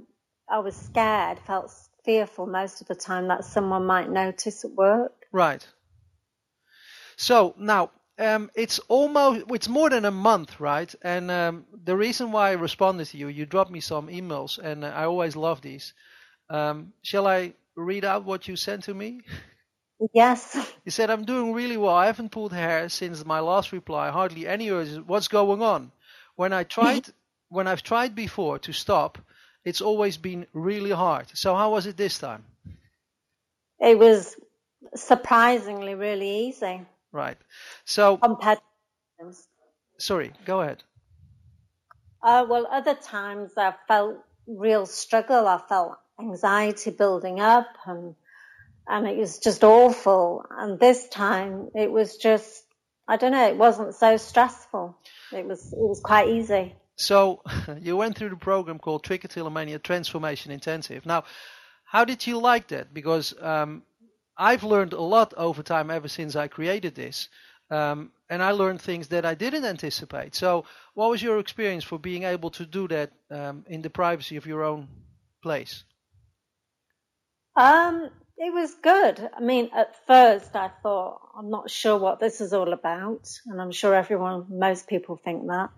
I 0.49 0.61
was 0.61 0.77
scared, 0.77 1.39
felt 1.41 1.73
fearful 2.05 2.47
most 2.47 2.81
of 2.81 2.89
the 2.89 2.95
time 2.95 3.29
that 3.29 3.45
someone 3.45 3.85
might 3.87 4.11
notice 4.11 4.65
at 4.65 4.73
work. 4.73 5.13
Right. 5.33 5.67
So 7.17 7.55
now, 7.59 7.91
um, 8.19 8.51
it's 8.55 8.79
almost, 8.89 9.47
it's 9.51 9.69
more 9.69 9.91
than 9.91 10.05
a 10.05 10.11
month, 10.11 10.61
right? 10.61 10.95
And 11.03 11.31
um, 11.31 11.67
the 11.85 11.97
reason 11.97 12.33
why 12.33 12.51
I 12.51 12.53
responded 12.53 13.07
to 13.07 13.19
you, 13.19 13.29
you 13.29 13.47
dropped 13.47 13.71
me 13.71 13.81
some 13.81 14.09
emails, 14.09 14.59
and 14.59 14.85
I 14.85 15.05
always 15.05 15.37
love 15.37 15.61
these. 15.61 15.95
Um, 16.49 16.93
shall 17.03 17.27
I 17.27 17.55
read 17.75 18.05
out 18.05 18.25
what 18.25 18.49
you 18.49 18.57
sent 18.57 18.85
to 18.85 18.95
me? 18.95 19.23
Yes. 20.13 20.57
He 20.85 20.91
said, 20.91 21.11
I'm 21.11 21.25
doing 21.25 21.53
really 21.53 21.77
well. 21.77 21.95
I 21.95 22.07
haven't 22.07 22.31
pulled 22.31 22.53
hair 22.53 22.89
since 22.89 23.25
my 23.25 23.41
last 23.41 23.73
reply. 23.73 24.11
Hardly 24.11 24.49
any 24.49 24.71
urges. 24.71 25.01
What's 25.01 25.29
going 25.29 25.63
on? 25.63 25.93
When 26.35 26.53
I 26.53 26.65
tried, 26.65 27.07
when 27.49 27.69
I've 27.69 27.83
tried 27.83 28.15
before 28.15 28.59
to 28.61 28.73
stop, 28.73 29.19
it's 29.65 29.81
always 29.81 30.17
been 30.17 30.47
really 30.53 30.91
hard. 30.91 31.27
So 31.35 31.55
how 31.55 31.71
was 31.71 31.87
it 31.87 31.97
this 31.97 32.19
time? 32.19 32.45
It 33.79 33.99
was 33.99 34.37
surprisingly 34.95 35.95
really 35.95 36.49
easy. 36.49 36.81
Right. 37.13 37.37
So 37.85 38.17
compared. 38.17 38.59
Sorry, 39.99 40.33
go 40.45 40.63
ahead. 40.63 40.83
Uh, 42.23 42.47
well, 42.49 42.67
other 42.71 42.95
times 42.95 43.53
I 43.57 43.75
felt 43.87 44.17
real 44.47 44.87
struggle. 44.87 45.47
I 45.47 45.61
felt 45.69 45.99
anxiety 46.19 46.91
building 46.91 47.41
up 47.41 47.67
and 47.87 48.15
and 48.89 49.07
it 49.07 49.17
was 49.17 49.39
just 49.39 49.65
awful. 49.65 50.45
And 50.51 50.79
this 50.79 51.09
time 51.09 51.69
it 51.75 51.91
was 51.91 52.17
just, 52.17 52.65
I 53.09 53.17
don't 53.17 53.33
know, 53.33 53.49
it 53.49 53.57
wasn't 53.57 53.95
so 53.95 54.17
stressful. 54.17 54.97
It 55.33 55.47
was, 55.47 55.73
it 55.73 55.79
was 55.79 56.01
quite 56.01 56.29
easy. 56.29 56.75
So 56.97 57.43
you 57.81 57.97
went 57.97 58.17
through 58.17 58.31
the 58.31 58.37
program 58.37 58.79
called 58.79 59.05
Trichotillomania 59.05 59.83
Transformation 59.83 60.53
Intensive. 60.53 61.07
Now, 61.07 61.25
how 61.85 62.05
did 62.05 62.27
you 62.27 62.39
like 62.39 62.69
that? 62.69 62.95
Because 62.95 63.35
um, 63.41 63.83
I've 64.37 64.65
learned 64.65 64.93
a 64.93 65.01
lot 65.01 65.35
over 65.37 65.63
time 65.63 65.91
ever 65.91 66.09
since 66.09 66.37
I 66.37 66.49
created 66.49 66.95
this. 66.95 67.29
Um, 67.71 68.13
and 68.29 68.43
I 68.43 68.51
learned 68.51 68.83
things 68.83 69.09
that 69.09 69.25
I 69.25 69.35
didn't 69.35 69.65
anticipate. 69.65 70.35
So, 70.35 70.65
what 70.95 71.09
was 71.11 71.23
your 71.23 71.39
experience 71.39 71.85
for 71.85 71.99
being 71.99 72.25
able 72.25 72.51
to 72.51 72.67
do 72.67 72.87
that 72.89 73.13
um, 73.31 73.65
in 73.67 73.81
the 73.81 73.89
privacy 73.89 74.37
of 74.37 74.47
your 74.47 74.63
own 74.63 74.89
place? 75.43 75.85
Um, 77.57 78.11
it 78.43 78.53
was 78.53 78.75
good. 78.75 79.31
I 79.37 79.41
mean, 79.41 79.71
at 79.73 80.05
first 80.05 80.57
I 80.57 80.69
thought, 80.83 81.21
I'm 81.39 81.49
not 81.49 81.71
sure 81.71 81.97
what 81.97 82.19
this 82.19 82.41
is 82.41 82.53
all 82.53 82.73
about. 82.73 83.31
And 83.47 83.63
I'm 83.63 83.71
sure 83.71 83.95
everyone, 83.95 84.47
most 84.51 84.89
people 84.89 85.17
think 85.17 85.47
that. 85.47 85.71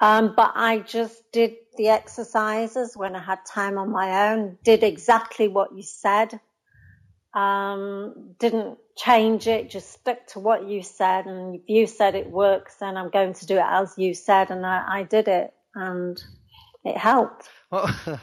Um, 0.00 0.32
but 0.34 0.52
I 0.54 0.78
just 0.78 1.30
did 1.32 1.54
the 1.76 1.88
exercises 1.88 2.96
when 2.96 3.14
I 3.14 3.22
had 3.22 3.44
time 3.44 3.76
on 3.76 3.90
my 3.90 4.30
own, 4.30 4.56
did 4.64 4.82
exactly 4.82 5.48
what 5.48 5.76
you 5.76 5.82
said. 5.82 6.40
Um, 7.34 8.34
didn't 8.38 8.78
change 8.96 9.46
it, 9.46 9.70
just 9.70 9.92
stuck 9.92 10.26
to 10.28 10.40
what 10.40 10.66
you 10.66 10.82
said. 10.82 11.26
And 11.26 11.56
if 11.56 11.68
you 11.68 11.86
said 11.86 12.14
it 12.14 12.30
works, 12.30 12.76
then 12.76 12.96
I'm 12.96 13.10
going 13.10 13.34
to 13.34 13.46
do 13.46 13.56
it 13.56 13.66
as 13.66 13.92
you 13.98 14.14
said. 14.14 14.50
And 14.50 14.64
I, 14.64 15.00
I 15.00 15.02
did 15.02 15.28
it 15.28 15.52
and 15.74 16.18
it 16.84 16.96
helped. 16.96 17.50
Well, 17.70 17.94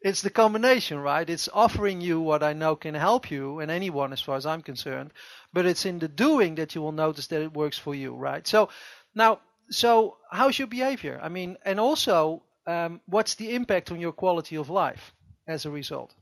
it's 0.00 0.22
the 0.22 0.30
combination, 0.30 0.98
right? 0.98 1.28
It's 1.28 1.48
offering 1.52 2.00
you 2.00 2.20
what 2.20 2.42
I 2.42 2.52
know 2.52 2.76
can 2.76 2.94
help 2.94 3.30
you 3.30 3.60
and 3.60 3.70
anyone 3.70 4.12
as 4.12 4.20
far 4.20 4.36
as 4.36 4.46
I'm 4.46 4.62
concerned, 4.62 5.12
but 5.52 5.66
it's 5.66 5.86
in 5.86 5.98
the 5.98 6.08
doing 6.08 6.56
that 6.56 6.74
you 6.74 6.82
will 6.82 6.92
notice 6.92 7.26
that 7.28 7.42
it 7.42 7.52
works 7.52 7.78
for 7.78 7.94
you, 7.94 8.14
right? 8.14 8.46
So 8.46 8.68
now, 9.14 9.40
so 9.70 10.16
how's 10.30 10.58
your 10.58 10.68
behavior? 10.68 11.18
I 11.22 11.28
mean, 11.28 11.56
and 11.64 11.80
also, 11.80 12.42
um, 12.66 13.00
what's 13.06 13.34
the 13.34 13.54
impact 13.54 13.90
on 13.90 14.00
your 14.00 14.12
quality 14.12 14.56
of 14.56 14.70
life 14.70 15.12
as 15.48 15.66
a 15.66 15.70
result? 15.70 16.14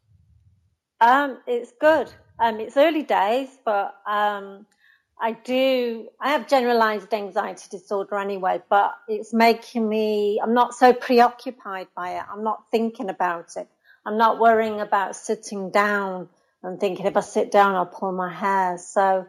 Um, 1.00 1.38
it's 1.46 1.72
good. 1.78 2.10
Um, 2.38 2.60
it's 2.60 2.76
early 2.76 3.02
days, 3.02 3.48
but 3.64 3.94
um, 4.06 4.66
I 5.18 5.32
do. 5.32 6.08
I 6.20 6.30
have 6.30 6.46
generalized 6.46 7.12
anxiety 7.14 7.68
disorder 7.70 8.18
anyway, 8.18 8.60
but 8.68 8.94
it's 9.08 9.32
making 9.32 9.88
me. 9.88 10.40
I'm 10.42 10.52
not 10.52 10.74
so 10.74 10.92
preoccupied 10.92 11.88
by 11.96 12.16
it. 12.16 12.22
I'm 12.30 12.44
not 12.44 12.64
thinking 12.70 13.08
about 13.08 13.56
it. 13.56 13.66
I'm 14.04 14.18
not 14.18 14.38
worrying 14.38 14.80
about 14.80 15.16
sitting 15.16 15.70
down 15.70 16.28
and 16.62 16.78
thinking 16.78 17.06
if 17.06 17.16
I 17.16 17.20
sit 17.20 17.50
down, 17.50 17.74
I'll 17.74 17.86
pull 17.86 18.12
my 18.12 18.32
hair. 18.32 18.78
So 18.78 19.26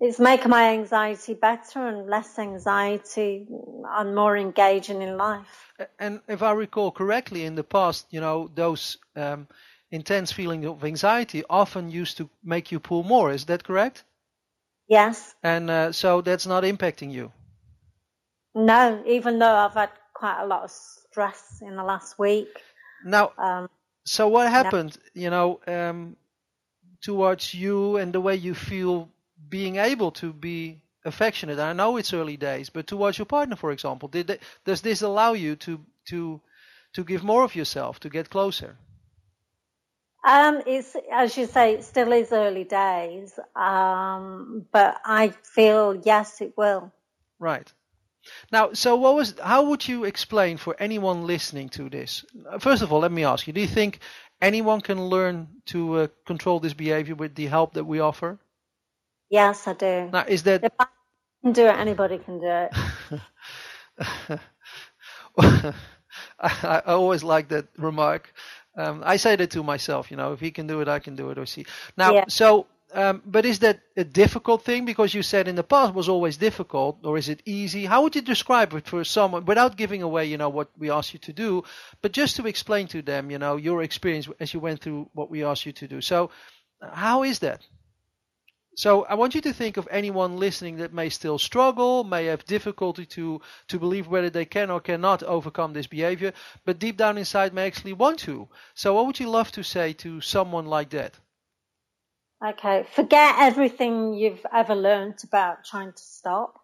it's 0.00 0.18
making 0.18 0.50
my 0.50 0.70
anxiety 0.70 1.34
better 1.34 1.86
and 1.86 2.08
less 2.08 2.38
anxiety 2.38 3.46
and 3.88 4.14
more 4.14 4.36
engaging 4.36 5.00
in 5.00 5.16
life. 5.16 5.72
And 5.98 6.20
if 6.28 6.42
I 6.42 6.52
recall 6.52 6.90
correctly, 6.90 7.44
in 7.44 7.54
the 7.54 7.64
past, 7.64 8.06
you 8.10 8.20
know, 8.20 8.50
those 8.54 8.98
um, 9.16 9.48
intense 9.90 10.30
feelings 10.30 10.66
of 10.66 10.84
anxiety 10.84 11.42
often 11.48 11.90
used 11.90 12.16
to 12.18 12.28
make 12.44 12.70
you 12.70 12.80
pull 12.80 13.02
more. 13.02 13.32
Is 13.32 13.46
that 13.46 13.64
correct? 13.64 14.04
Yes. 14.92 15.34
And 15.42 15.70
uh, 15.70 15.92
so 15.92 16.20
that's 16.20 16.46
not 16.46 16.64
impacting 16.64 17.10
you? 17.10 17.32
No, 18.54 19.02
even 19.06 19.38
though 19.38 19.56
I've 19.64 19.72
had 19.72 19.88
quite 20.12 20.42
a 20.42 20.46
lot 20.46 20.64
of 20.64 20.70
stress 20.70 21.62
in 21.62 21.76
the 21.76 21.82
last 21.82 22.18
week. 22.18 22.60
Now, 23.02 23.32
um, 23.38 23.70
so 24.04 24.28
what 24.28 24.50
happened, 24.50 24.98
no. 25.14 25.22
you 25.22 25.30
know, 25.30 25.60
um, 25.66 26.16
towards 27.00 27.54
you 27.54 27.96
and 27.96 28.12
the 28.12 28.20
way 28.20 28.36
you 28.36 28.54
feel 28.54 29.08
being 29.48 29.76
able 29.76 30.10
to 30.10 30.30
be 30.30 30.82
affectionate? 31.06 31.58
I 31.58 31.72
know 31.72 31.96
it's 31.96 32.12
early 32.12 32.36
days, 32.36 32.68
but 32.68 32.86
towards 32.86 33.16
your 33.16 33.24
partner, 33.24 33.56
for 33.56 33.72
example, 33.72 34.10
did 34.10 34.26
they, 34.26 34.38
does 34.66 34.82
this 34.82 35.00
allow 35.00 35.32
you 35.32 35.56
to 35.56 35.80
to 36.10 36.38
to 36.92 37.02
give 37.02 37.24
more 37.24 37.44
of 37.44 37.56
yourself, 37.56 37.98
to 38.00 38.10
get 38.10 38.28
closer? 38.28 38.76
Um, 40.24 40.62
it's 40.66 40.96
as 41.12 41.36
you 41.36 41.46
say, 41.46 41.74
it 41.74 41.84
still 41.84 42.12
is 42.12 42.32
early 42.32 42.64
days, 42.64 43.38
um, 43.56 44.66
but 44.72 45.00
I 45.04 45.30
feel 45.30 45.96
yes, 46.04 46.40
it 46.42 46.54
will. 46.56 46.92
Right. 47.40 47.72
Now, 48.52 48.72
so 48.74 48.96
what 48.96 49.16
was? 49.16 49.34
How 49.42 49.64
would 49.64 49.88
you 49.88 50.04
explain 50.04 50.56
for 50.58 50.76
anyone 50.80 51.26
listening 51.26 51.70
to 51.70 51.90
this? 51.90 52.24
First 52.60 52.82
of 52.82 52.92
all, 52.92 53.00
let 53.00 53.12
me 53.12 53.24
ask 53.24 53.46
you: 53.46 53.52
Do 53.54 53.60
you 53.60 53.68
think 53.68 54.00
anyone 54.42 54.80
can 54.80 55.06
learn 55.06 55.48
to 55.66 55.94
uh, 56.00 56.08
control 56.26 56.60
this 56.60 56.74
behavior 56.74 57.16
with 57.16 57.34
the 57.36 57.46
help 57.46 57.74
that 57.74 57.84
we 57.84 58.00
offer? 58.00 58.38
Yes, 59.30 59.66
I 59.68 59.74
do. 59.74 60.12
Now, 60.12 60.24
is 60.28 60.44
that? 60.44 60.62
If 60.62 60.72
I 60.78 60.86
can 61.42 61.52
do 61.52 61.66
it, 61.66 61.76
anybody 61.76 62.18
can 62.18 62.40
do 62.40 62.46
it. 62.46 62.72
I, 65.38 65.74
I 66.40 66.80
always 66.94 67.24
like 67.24 67.48
that 67.48 67.66
remark 67.78 68.32
um, 68.76 69.02
I 69.04 69.16
say 69.16 69.36
that 69.36 69.50
to 69.50 69.62
myself, 69.62 70.10
you 70.10 70.16
know, 70.16 70.32
if 70.32 70.40
he 70.40 70.50
can 70.50 70.66
do 70.66 70.80
it, 70.80 70.88
I 70.88 70.98
can 70.98 71.16
do 71.16 71.30
it, 71.30 71.38
or 71.38 71.46
she. 71.46 71.66
Now, 71.96 72.14
yeah. 72.14 72.24
so, 72.28 72.66
um, 72.94 73.22
but 73.24 73.44
is 73.44 73.58
that 73.60 73.80
a 73.96 74.04
difficult 74.04 74.64
thing? 74.64 74.84
Because 74.84 75.14
you 75.14 75.22
said 75.22 75.48
in 75.48 75.56
the 75.56 75.62
past 75.62 75.94
was 75.94 76.08
always 76.08 76.36
difficult, 76.36 76.98
or 77.04 77.18
is 77.18 77.28
it 77.28 77.42
easy? 77.44 77.84
How 77.84 78.02
would 78.02 78.14
you 78.14 78.22
describe 78.22 78.72
it 78.74 78.86
for 78.86 79.04
someone 79.04 79.44
without 79.44 79.76
giving 79.76 80.02
away, 80.02 80.26
you 80.26 80.38
know, 80.38 80.48
what 80.48 80.68
we 80.78 80.90
asked 80.90 81.12
you 81.12 81.18
to 81.20 81.32
do, 81.32 81.64
but 82.00 82.12
just 82.12 82.36
to 82.36 82.46
explain 82.46 82.88
to 82.88 83.02
them, 83.02 83.30
you 83.30 83.38
know, 83.38 83.56
your 83.56 83.82
experience 83.82 84.28
as 84.40 84.54
you 84.54 84.60
went 84.60 84.80
through 84.80 85.08
what 85.12 85.30
we 85.30 85.44
asked 85.44 85.66
you 85.66 85.72
to 85.72 85.88
do. 85.88 86.00
So, 86.00 86.30
how 86.80 87.22
is 87.22 87.38
that? 87.40 87.60
So 88.74 89.04
I 89.04 89.14
want 89.14 89.34
you 89.34 89.42
to 89.42 89.52
think 89.52 89.76
of 89.76 89.86
anyone 89.90 90.38
listening 90.38 90.78
that 90.78 90.94
may 90.94 91.10
still 91.10 91.38
struggle, 91.38 92.04
may 92.04 92.26
have 92.26 92.44
difficulty 92.46 93.04
to, 93.06 93.40
to 93.68 93.78
believe 93.78 94.08
whether 94.08 94.30
they 94.30 94.46
can 94.46 94.70
or 94.70 94.80
cannot 94.80 95.22
overcome 95.22 95.74
this 95.74 95.86
behavior, 95.86 96.32
but 96.64 96.78
deep 96.78 96.96
down 96.96 97.18
inside 97.18 97.52
may 97.52 97.66
actually 97.66 97.92
want 97.92 98.18
to. 98.20 98.48
So 98.74 98.94
what 98.94 99.06
would 99.06 99.20
you 99.20 99.28
love 99.28 99.52
to 99.52 99.62
say 99.62 99.92
to 99.94 100.20
someone 100.22 100.66
like 100.66 100.90
that? 100.90 101.18
Okay, 102.44 102.84
forget 102.94 103.36
everything 103.38 104.14
you've 104.14 104.44
ever 104.52 104.74
learned 104.74 105.22
about 105.22 105.64
trying 105.64 105.92
to 105.92 106.02
stop. 106.02 106.58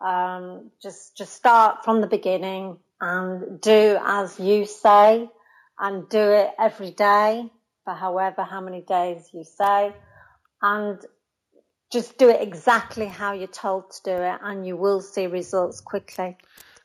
Um, 0.00 0.72
just 0.82 1.16
just 1.16 1.32
start 1.32 1.84
from 1.84 2.00
the 2.00 2.06
beginning 2.06 2.78
and 3.00 3.60
do 3.60 3.98
as 4.02 4.40
you 4.40 4.66
say, 4.66 5.30
and 5.78 6.08
do 6.08 6.18
it 6.18 6.50
every 6.58 6.90
day 6.90 7.50
for 7.84 7.94
however 7.94 8.42
how 8.42 8.60
many 8.60 8.80
days 8.80 9.30
you 9.32 9.44
say, 9.44 9.94
and 10.60 10.98
just 11.92 12.18
do 12.18 12.28
it 12.28 12.40
exactly 12.40 13.06
how 13.06 13.32
you're 13.32 13.46
told 13.48 13.90
to 13.90 14.02
do 14.02 14.10
it, 14.12 14.38
and 14.42 14.66
you 14.66 14.76
will 14.76 15.00
see 15.00 15.26
results 15.26 15.80
quickly. 15.80 16.36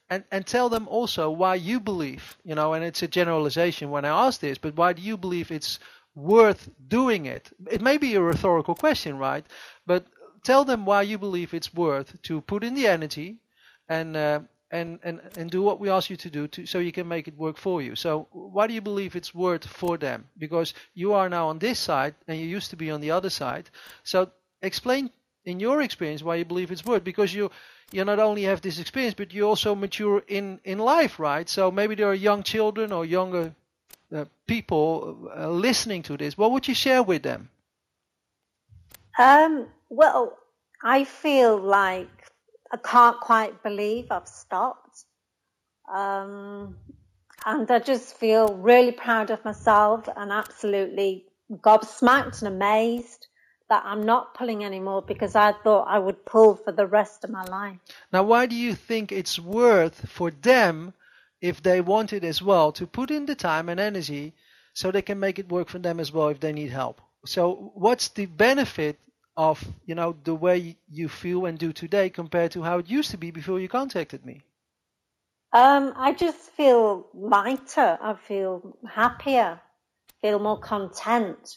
And, 0.10 0.24
and 0.32 0.46
tell 0.46 0.68
them 0.70 0.88
also 0.90 1.32
why 1.32 1.56
you 1.56 1.80
believe, 1.80 2.38
you 2.44 2.54
know, 2.54 2.74
and 2.74 2.84
it's 2.84 3.02
a 3.02 3.08
generalization 3.08 3.90
when 3.90 4.04
I 4.04 4.28
ask 4.28 4.42
this, 4.42 4.58
but 4.58 4.76
why 4.76 4.94
do 4.94 5.02
you 5.02 5.18
believe 5.18 5.52
it's 5.52 5.80
worth 6.16 6.70
doing 6.88 7.26
it? 7.26 7.50
It 7.70 7.82
may 7.82 7.98
be 7.98 8.16
a 8.16 8.22
rhetorical 8.22 8.76
question, 8.76 9.18
right? 9.18 9.46
But 9.88 10.06
tell 10.44 10.66
them 10.66 10.86
why 10.86 11.04
you 11.04 11.18
believe 11.18 11.54
it's 11.54 11.74
worth 11.74 12.22
to 12.24 12.42
put 12.42 12.64
in 12.64 12.74
the 12.74 12.88
energy 12.88 13.38
and 13.88 14.18
uh, 14.18 14.42
and, 14.70 15.00
and 15.04 15.20
and 15.38 15.52
do 15.52 15.62
what 15.62 15.80
we 15.80 15.90
ask 15.90 16.10
you 16.10 16.18
to 16.18 16.30
do 16.30 16.48
to, 16.48 16.66
so 16.66 16.80
you 16.80 16.92
can 16.92 17.08
make 17.08 17.28
it 17.28 17.38
work 17.38 17.58
for 17.58 17.82
you. 17.82 17.96
So 17.96 18.28
why 18.32 18.68
do 18.68 18.74
you 18.74 18.82
believe 18.82 19.16
it's 19.16 19.34
worth 19.34 19.66
for 19.66 19.98
them? 19.98 20.26
Because 20.38 20.74
you 20.94 21.14
are 21.14 21.30
now 21.30 21.48
on 21.50 21.60
this 21.60 21.80
side 21.80 22.16
and 22.28 22.38
you 22.38 22.46
used 22.46 22.70
to 22.70 22.78
be 22.78 22.92
on 22.92 23.02
the 23.02 23.12
other 23.12 23.30
side. 23.30 23.70
So 24.04 24.30
explain 24.62 25.10
in 25.46 25.60
your 25.60 25.82
experience 25.82 26.24
why 26.24 26.36
you 26.36 26.46
believe 26.46 26.72
it's 26.72 26.86
worth 26.86 27.04
because 27.04 27.34
you 27.34 27.50
you 27.92 28.06
not 28.06 28.20
only 28.20 28.44
have 28.44 28.62
this 28.62 28.80
experience 28.80 29.16
but 29.16 29.34
you 29.34 29.48
also 29.48 29.76
mature 29.76 30.24
in 30.28 30.60
in 30.64 30.80
life, 30.80 31.20
right? 31.20 31.50
So 31.50 31.72
maybe 31.72 31.96
there 31.96 32.08
are 32.08 32.14
young 32.14 32.44
children 32.44 32.92
or 32.92 33.06
younger 33.06 33.54
uh, 34.16 34.26
people 34.48 35.32
uh, 35.36 35.50
listening 35.50 36.04
to 36.04 36.18
this. 36.18 36.38
What 36.38 36.52
would 36.52 36.68
you 36.68 36.76
share 36.76 37.04
with 37.04 37.24
them? 37.24 37.50
Um, 39.18 39.68
well, 39.90 40.38
I 40.84 41.04
feel 41.04 41.58
like 41.58 42.28
I 42.72 42.78
can't 42.78 43.20
quite 43.20 43.62
believe 43.64 44.08
I've 44.12 44.28
stopped. 44.28 45.06
Um, 45.94 46.78
and 47.46 47.70
I 47.70 47.80
just 47.80 48.18
feel 48.18 48.56
really 48.56 48.92
proud 48.92 49.32
of 49.32 49.44
myself 49.44 50.08
and 50.16 50.32
absolutely 50.32 51.26
gobsmacked 51.52 52.42
and 52.42 52.54
amazed 52.54 53.28
that 53.72 53.84
I'm 53.86 54.04
not 54.04 54.34
pulling 54.34 54.66
anymore 54.66 55.02
because 55.02 55.34
I 55.34 55.54
thought 55.54 55.88
I 55.88 55.98
would 55.98 56.26
pull 56.26 56.56
for 56.56 56.74
the 56.74 56.86
rest 56.86 57.24
of 57.24 57.30
my 57.30 57.46
life. 57.46 57.78
Now, 58.12 58.24
why 58.24 58.46
do 58.46 58.54
you 58.54 58.76
think 58.76 59.14
it's 59.14 59.40
worth 59.40 60.10
for 60.10 60.30
them, 60.30 60.94
if 61.40 61.64
they 61.64 61.80
want 61.80 62.12
it 62.12 62.26
as 62.26 62.42
well, 62.42 62.74
to 62.74 62.86
put 62.86 63.12
in 63.12 63.26
the 63.26 63.34
time 63.34 63.70
and 63.70 63.80
energy 63.80 64.34
so 64.74 64.92
they 64.92 65.02
can 65.02 65.22
make 65.22 65.40
it 65.40 65.48
work 65.48 65.70
for 65.70 65.80
them 65.80 66.02
as 66.02 66.12
well 66.12 66.28
if 66.28 66.42
they 66.42 66.52
need 66.52 66.70
help? 66.70 67.00
So, 67.26 67.72
what's 67.74 68.10
the 68.10 68.26
benefit 68.26 69.00
of 69.38 69.66
you 69.86 69.96
know 69.96 70.18
the 70.26 70.36
way 70.36 70.76
you 70.92 71.08
feel 71.08 71.46
and 71.46 71.58
do 71.58 71.72
today 71.72 72.10
compared 72.10 72.52
to 72.52 72.64
how 72.64 72.80
it 72.80 72.90
used 72.90 73.12
to 73.12 73.18
be 73.18 73.32
before 73.32 73.62
you 73.62 73.70
contacted 73.70 74.26
me? 74.26 74.42
Um, 75.54 75.94
I 75.96 76.12
just 76.12 76.40
feel 76.58 77.08
lighter. 77.14 77.98
I 78.02 78.16
feel 78.28 78.78
happier. 78.86 79.62
Feel 80.22 80.40
more 80.40 80.60
content. 80.60 81.56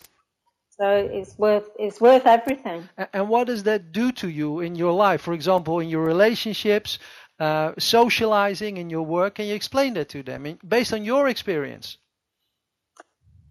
So 0.76 1.08
it's 1.10 1.38
worth 1.38 1.68
it's 1.78 2.00
worth 2.00 2.26
everything. 2.26 2.88
And 3.12 3.28
what 3.28 3.46
does 3.46 3.62
that 3.64 3.92
do 3.92 4.10
to 4.12 4.28
you 4.28 4.60
in 4.60 4.74
your 4.74 4.92
life? 4.92 5.20
For 5.20 5.32
example, 5.32 5.78
in 5.78 5.88
your 5.88 6.02
relationships, 6.02 6.98
uh, 7.38 7.72
socializing, 7.78 8.76
in 8.76 8.90
your 8.90 9.02
work. 9.02 9.36
Can 9.36 9.46
you 9.46 9.54
explain 9.54 9.94
that 9.94 10.08
to 10.10 10.22
them 10.22 10.58
based 10.66 10.92
on 10.92 11.04
your 11.04 11.28
experience? 11.28 11.98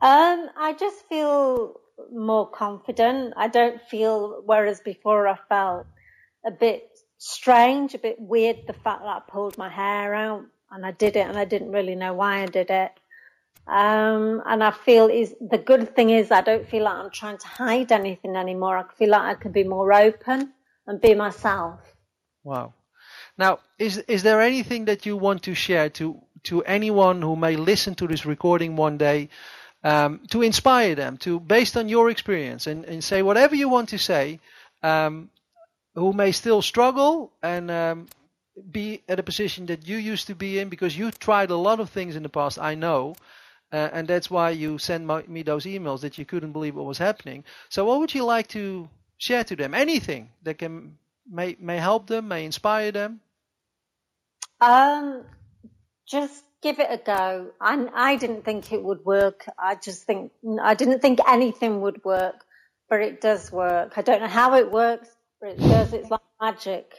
Um, 0.02 0.50
I 0.58 0.74
just 0.78 1.08
feel 1.08 1.80
more 2.12 2.50
confident. 2.50 3.34
I 3.38 3.48
don't 3.48 3.82
feel, 3.82 4.42
whereas 4.46 4.82
before 4.82 5.28
I 5.28 5.38
felt 5.48 5.86
a 6.46 6.52
bit 6.52 6.90
strange, 7.18 7.94
a 7.94 8.00
bit 8.00 8.20
weird, 8.20 8.68
the 8.68 8.74
fact 8.74 9.02
that 9.02 9.08
I 9.08 9.22
pulled 9.28 9.58
my 9.58 9.70
hair 9.70 10.14
out 10.14 10.44
and 10.72 10.86
I 10.86 10.92
did 10.92 11.16
it 11.16 11.28
and 11.28 11.38
I 11.38 11.46
didn't 11.46 11.72
really 11.72 11.96
know 11.96 12.14
why 12.14 12.42
I 12.42 12.48
did 12.48 12.70
it. 12.70 12.92
Um, 13.66 14.42
and 14.46 14.64
I 14.64 14.72
feel 14.72 15.08
is 15.08 15.36
the 15.40 15.58
good 15.58 15.96
thing 15.96 16.10
is 16.10 16.32
I 16.32 16.42
don't 16.42 16.68
feel 16.68 16.84
like 16.84 16.96
I'm 16.96 17.12
trying 17.12 17.38
to 17.38 17.48
hide 17.48 17.92
anything 17.92 18.36
anymore. 18.36 18.78
I 18.78 18.84
feel 18.98 19.10
like 19.10 19.22
I 19.22 19.42
can 19.42 19.52
be 19.52 19.64
more 19.64 19.94
open 19.94 20.52
and 20.86 21.00
be 21.00 21.14
myself. 21.14 21.80
Wow. 22.44 22.74
Now, 23.38 23.60
is 23.80 24.00
is 24.00 24.24
there 24.24 24.42
anything 24.42 24.86
that 24.86 25.06
you 25.06 25.16
want 25.16 25.44
to 25.44 25.56
share 25.56 25.90
to 25.92 26.20
to 26.44 26.62
anyone 26.64 27.22
who 27.22 27.36
may 27.36 27.56
listen 27.56 27.96
to 27.96 28.08
this 28.08 28.26
recording 28.26 28.76
one 28.76 28.98
day 28.98 29.30
um, 29.84 30.20
to 30.30 30.42
inspire 30.42 30.96
them 30.96 31.18
to, 31.18 31.40
based 31.40 31.78
on 31.78 31.90
your 31.90 32.10
experience, 32.10 32.68
and, 32.68 32.86
and 32.86 33.04
say 33.04 33.22
whatever 33.22 33.56
you 33.56 33.70
want 33.70 33.90
to 33.90 33.98
say, 33.98 34.40
um, 34.82 35.30
who 35.96 36.14
may 36.14 36.32
still 36.32 36.62
struggle 36.62 37.32
and 37.42 37.70
um, 37.70 38.08
be 38.72 39.02
at 39.08 39.20
a 39.20 39.24
position 39.24 39.66
that 39.68 39.88
you 39.88 39.98
used 39.98 40.28
to 40.28 40.36
be 40.36 40.60
in 40.60 40.70
because 40.70 40.98
you 40.98 41.12
tried 41.12 41.50
a 41.50 41.56
lot 41.56 41.80
of 41.80 41.90
things 41.90 42.16
in 42.16 42.24
the 42.24 42.30
past, 42.30 42.60
I 42.60 42.76
know. 42.76 43.16
Uh, 43.74 43.90
and 43.92 44.08
that's 44.08 44.30
why 44.30 44.52
you 44.52 44.78
sent 44.78 45.04
my, 45.04 45.24
me 45.28 45.42
those 45.42 45.66
emails 45.66 46.02
that 46.02 46.20
you 46.20 46.26
couldn't 46.26 46.52
believe 46.52 46.76
what 46.76 46.86
was 46.86 47.00
happening. 47.00 47.44
So, 47.70 47.84
what 47.86 48.00
would 48.00 48.14
you 48.14 48.24
like 48.24 48.48
to 48.50 48.88
share 49.18 49.44
to 49.46 49.56
them? 49.56 49.74
Anything 49.74 50.30
that 50.44 50.60
can 50.60 50.98
may 51.30 51.58
may 51.60 51.78
help 51.78 52.06
them, 52.06 52.28
may 52.28 52.46
inspire 52.46 52.92
them. 52.92 53.20
Um, 54.62 55.24
just 56.08 56.44
give 56.62 56.80
it 56.80 56.88
a 56.90 56.98
go. 56.98 57.48
I, 57.60 57.88
I 57.94 58.16
didn't 58.16 58.46
think 58.46 58.72
it 58.72 58.82
would 58.82 59.04
work. 59.04 59.46
I 59.60 59.76
just 59.76 60.04
think, 60.04 60.32
I 60.62 60.74
didn't 60.74 61.02
think 61.02 61.20
anything 61.28 61.82
would 61.82 62.04
work, 62.06 62.46
but 62.90 63.02
it 63.02 63.22
does 63.22 63.52
work. 63.52 63.98
I 63.98 64.02
don't 64.02 64.22
know 64.22 64.28
how 64.28 64.56
it 64.56 64.72
works, 64.72 65.10
but 65.42 65.52
it 65.52 65.58
does. 65.58 65.94
It's 65.94 66.10
like 66.10 66.22
magic. 66.42 66.94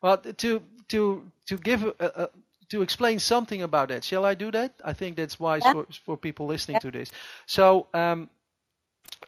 Well, 0.00 0.18
to, 0.18 0.62
to, 0.88 1.32
to 1.46 1.58
give, 1.58 1.84
a, 1.84 1.94
a, 2.00 2.28
to 2.68 2.82
explain 2.82 3.18
something 3.18 3.62
about 3.62 3.88
that, 3.88 4.04
shall 4.04 4.24
I 4.24 4.34
do 4.34 4.50
that? 4.50 4.74
I 4.84 4.92
think 4.92 5.16
that's 5.16 5.38
wise 5.38 5.62
yeah. 5.64 5.72
for, 5.72 5.86
for 6.04 6.16
people 6.16 6.46
listening 6.46 6.76
yeah. 6.76 6.90
to 6.90 6.90
this. 6.90 7.10
So, 7.46 7.86
um, 7.94 8.28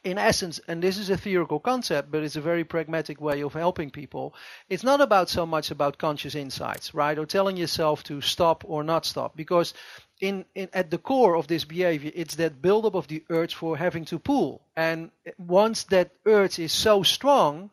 in 0.05 0.19
essence, 0.19 0.61
and 0.69 0.83
this 0.83 0.99
is 0.99 1.11
a 1.11 1.17
theoretical 1.17 1.61
concept, 1.61 2.11
but 2.11 2.23
it's 2.23 2.37
a 2.37 2.41
very 2.41 2.65
pragmatic 2.65 3.21
way 3.21 3.43
of 3.43 3.55
helping 3.55 3.91
people. 3.91 4.35
It's 4.69 4.85
not 4.85 5.01
about 5.01 5.29
so 5.29 5.47
much 5.47 5.71
about 5.71 5.99
conscious 5.99 6.35
insights, 6.35 6.95
right? 6.95 7.19
Or 7.19 7.27
telling 7.27 7.57
yourself 7.57 8.05
to 8.05 8.21
stop 8.21 8.65
or 8.67 8.85
not 8.85 9.07
stop, 9.07 9.37
because 9.37 9.75
in, 10.21 10.45
in 10.55 10.69
at 10.73 10.91
the 10.91 10.99
core 10.99 11.37
of 11.37 11.47
this 11.47 11.65
behavior, 11.65 12.13
it's 12.15 12.37
that 12.37 12.61
buildup 12.61 12.95
of 12.95 13.09
the 13.09 13.25
urge 13.31 13.55
for 13.55 13.77
having 13.77 14.05
to 14.07 14.19
pull. 14.19 14.63
And 14.77 15.11
once 15.39 15.85
that 15.85 16.11
urge 16.27 16.59
is 16.59 16.73
so 16.73 17.03
strong, 17.03 17.71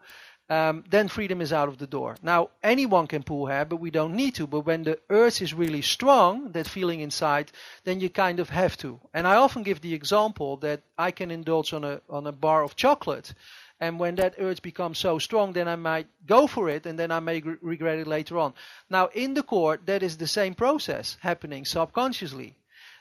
um, 0.49 0.83
then 0.89 1.07
freedom 1.07 1.41
is 1.41 1.51
out 1.51 1.69
of 1.69 1.77
the 1.77 1.87
door. 1.87 2.17
Now, 2.21 2.49
anyone 2.61 3.07
can 3.07 3.23
pull 3.23 3.47
hair, 3.47 3.65
but 3.65 3.77
we 3.77 3.89
don't 3.89 4.15
need 4.15 4.35
to. 4.35 4.45
But 4.45 4.61
when 4.61 4.83
the 4.83 4.99
urge 5.09 5.41
is 5.41 5.53
really 5.53 5.81
strong, 5.81 6.51
that 6.51 6.67
feeling 6.67 6.99
inside, 6.99 7.51
then 7.83 7.99
you 7.99 8.09
kind 8.09 8.39
of 8.39 8.49
have 8.49 8.77
to. 8.77 8.99
And 9.13 9.27
I 9.27 9.35
often 9.35 9.63
give 9.63 9.81
the 9.81 9.93
example 9.93 10.57
that 10.57 10.81
I 10.97 11.11
can 11.11 11.31
indulge 11.31 11.73
on 11.73 11.83
a 11.83 12.01
on 12.09 12.27
a 12.27 12.31
bar 12.31 12.63
of 12.63 12.75
chocolate, 12.75 13.33
and 13.79 13.99
when 13.99 14.15
that 14.15 14.35
urge 14.37 14.61
becomes 14.61 14.99
so 14.99 15.17
strong, 15.19 15.53
then 15.53 15.67
I 15.67 15.75
might 15.75 16.07
go 16.27 16.47
for 16.47 16.69
it, 16.69 16.85
and 16.85 16.97
then 16.97 17.11
I 17.11 17.19
may 17.19 17.41
re- 17.41 17.57
regret 17.61 17.99
it 17.99 18.07
later 18.07 18.37
on. 18.37 18.53
Now, 18.89 19.07
in 19.13 19.33
the 19.33 19.43
court, 19.43 19.85
that 19.87 20.03
is 20.03 20.17
the 20.17 20.27
same 20.27 20.53
process 20.53 21.17
happening 21.21 21.65
subconsciously. 21.65 22.55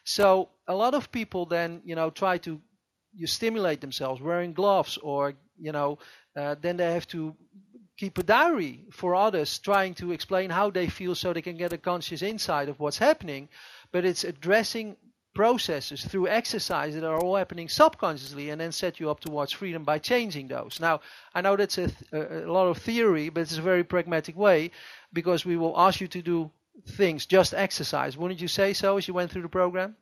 So 0.05 0.49
a 0.67 0.75
lot 0.75 0.95
of 0.95 1.13
people 1.13 1.47
then, 1.47 1.83
you 1.85 1.95
know, 1.95 2.11
try 2.11 2.39
to 2.39 2.61
you 3.17 3.27
stimulate 3.27 3.81
themselves 3.81 4.21
wearing 4.21 4.53
gloves 4.53 4.99
or 4.99 5.35
you 5.59 5.73
know 5.73 5.99
uh, 6.37 6.57
then 6.61 6.77
they 6.77 6.93
have 6.93 7.07
to 7.09 7.35
keep 7.97 8.19
a 8.19 8.23
diary 8.23 8.85
for 8.91 9.15
others, 9.15 9.59
trying 9.59 9.95
to 9.95 10.13
explain 10.13 10.51
how 10.51 10.71
they 10.71 10.89
feel 10.89 11.15
so 11.15 11.33
they 11.33 11.43
can 11.43 11.57
get 11.57 11.73
a 11.73 11.79
conscious 11.79 12.23
insight 12.23 12.69
of 12.69 12.81
what's 12.81 12.99
happening. 12.99 13.49
But 13.93 14.05
it's 14.05 14.25
addressing 14.25 14.97
processes 15.35 16.05
through 16.05 16.29
exercise 16.29 16.95
that 16.95 17.05
are 17.05 17.19
all 17.19 17.37
happening 17.37 17.69
subconsciously 17.69 18.51
and 18.51 18.61
then 18.61 18.73
set 18.73 19.01
you 19.01 19.11
up 19.11 19.21
towards 19.21 19.53
freedom 19.53 19.85
by 19.85 19.99
changing 19.99 20.49
those. 20.49 20.79
Now, 20.81 21.01
I 21.35 21.41
know 21.41 21.57
that's 21.57 21.79
a, 21.79 21.91
a, 22.13 22.51
lot 22.51 22.69
of 22.69 22.79
theory, 22.79 23.29
but 23.29 23.41
it's 23.41 23.59
a 23.59 23.63
very 23.63 23.85
pragmatic 23.85 24.37
way 24.37 24.71
because 25.13 25.45
we 25.45 25.57
will 25.57 25.75
ask 25.79 26.01
you 26.01 26.09
to 26.09 26.23
do 26.23 26.51
things, 26.91 27.27
just 27.27 27.53
exercise. 27.55 28.17
Wouldn't 28.17 28.41
you 28.41 28.49
say 28.49 28.73
so 28.73 28.97
as 28.97 29.07
you 29.07 29.15
went 29.15 29.31
through 29.31 29.43
the 29.43 29.49
program? 29.49 29.97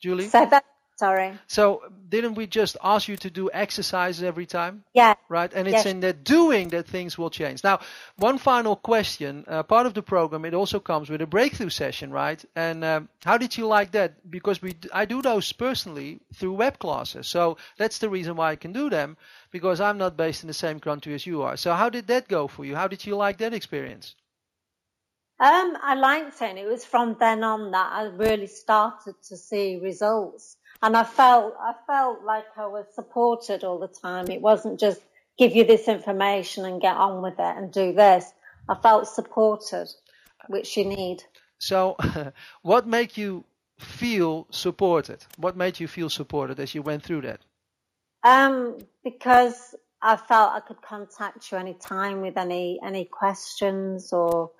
Julie? 0.00 0.28
Say 0.28 0.46
that 0.46 0.64
Sorry. 0.96 1.38
So 1.48 1.82
didn't 2.08 2.34
we 2.34 2.46
just 2.46 2.76
ask 2.82 3.08
you 3.08 3.16
to 3.18 3.30
do 3.30 3.50
exercises 3.52 4.22
every 4.22 4.46
time? 4.46 4.84
Yeah. 4.94 5.14
Right, 5.28 5.52
and 5.54 5.66
it's 5.68 5.84
Yes. 5.84 5.86
in 5.86 6.00
the 6.00 6.12
doing 6.12 6.68
that 6.70 6.86
things 6.86 7.18
will 7.18 7.30
change. 7.30 7.64
Now, 7.64 7.80
one 8.16 8.38
final 8.38 8.76
question. 8.76 9.44
Uh, 9.48 9.62
part 9.62 9.86
of 9.86 9.94
the 9.94 10.02
program, 10.02 10.44
it 10.44 10.54
also 10.54 10.80
comes 10.80 11.10
with 11.10 11.22
a 11.22 11.26
breakthrough 11.26 11.70
session, 11.70 12.12
right? 12.12 12.44
And 12.54 12.84
um, 12.84 13.08
how 13.24 13.38
did 13.38 13.56
you 13.56 13.66
like 13.66 13.92
that? 13.92 14.30
Because 14.30 14.62
we, 14.62 14.76
I 14.92 15.06
do 15.06 15.22
those 15.22 15.52
personally 15.52 16.20
through 16.34 16.52
web 16.54 16.78
classes. 16.78 17.26
So 17.28 17.56
that's 17.78 17.98
the 17.98 18.10
reason 18.10 18.36
why 18.36 18.50
I 18.52 18.56
can 18.56 18.72
do 18.72 18.90
them 18.90 19.16
because 19.50 19.80
I'm 19.80 19.98
not 19.98 20.16
based 20.16 20.44
in 20.44 20.48
the 20.48 20.54
same 20.54 20.80
country 20.80 21.14
as 21.14 21.26
you 21.26 21.42
are. 21.42 21.56
So 21.56 21.74
how 21.74 21.88
did 21.90 22.06
that 22.08 22.28
go 22.28 22.48
for 22.48 22.64
you? 22.64 22.76
How 22.76 22.88
did 22.88 23.06
you 23.06 23.16
like 23.16 23.38
that 23.38 23.54
experience? 23.54 24.14
Um, 25.40 25.76
I 25.82 25.94
liked 25.94 26.40
it. 26.42 26.50
and 26.50 26.58
It 26.58 26.66
was 26.66 26.84
from 26.84 27.16
then 27.20 27.44
on 27.44 27.70
that 27.72 27.92
I 27.92 28.04
really 28.04 28.46
started 28.46 29.16
to 29.28 29.36
see 29.36 29.78
results, 29.82 30.56
and 30.84 30.98
I 30.98 31.02
felt 31.02 31.54
I 31.58 31.72
felt 31.86 32.24
like 32.24 32.44
I 32.58 32.66
was 32.66 32.84
supported 32.94 33.64
all 33.64 33.78
the 33.78 33.88
time. 33.88 34.28
It 34.30 34.42
wasn't 34.42 34.78
just 34.78 35.00
give 35.38 35.56
you 35.56 35.64
this 35.64 35.88
information 35.88 36.66
and 36.66 36.78
get 36.80 36.94
on 36.94 37.22
with 37.22 37.38
it 37.38 37.56
and 37.56 37.72
do 37.72 37.94
this. 37.94 38.30
I 38.68 38.74
felt 38.74 39.08
supported, 39.08 39.88
which 40.48 40.76
you 40.76 40.84
need. 40.84 41.22
So, 41.58 41.96
what 42.62 42.86
made 42.86 43.16
you 43.16 43.44
feel 43.78 44.46
supported? 44.50 45.24
What 45.38 45.56
made 45.56 45.80
you 45.80 45.88
feel 45.88 46.10
supported 46.10 46.60
as 46.60 46.74
you 46.74 46.82
went 46.82 47.02
through 47.02 47.22
that? 47.22 47.40
Um, 48.22 48.76
because 49.02 49.74
I 50.02 50.16
felt 50.16 50.52
I 50.52 50.60
could 50.60 50.82
contact 50.82 51.50
you 51.50 51.56
any 51.56 51.74
time 51.74 52.20
with 52.20 52.36
any 52.36 52.78
any 52.84 53.06
questions, 53.06 54.12
or 54.12 54.50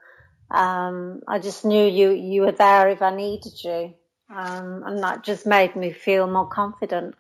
um, 0.51 1.21
I 1.29 1.39
just 1.39 1.67
knew 1.67 1.87
you 1.87 2.13
you 2.13 2.43
were 2.43 2.53
there 2.53 2.89
if 2.89 3.03
I 3.03 3.15
needed 3.15 3.63
you, 3.63 3.93
um, 4.31 4.83
and 4.87 5.03
that 5.03 5.25
just 5.25 5.47
made 5.47 5.77
me 5.77 5.93
feel 5.93 6.27
more 6.27 6.47
confident. 6.47 7.15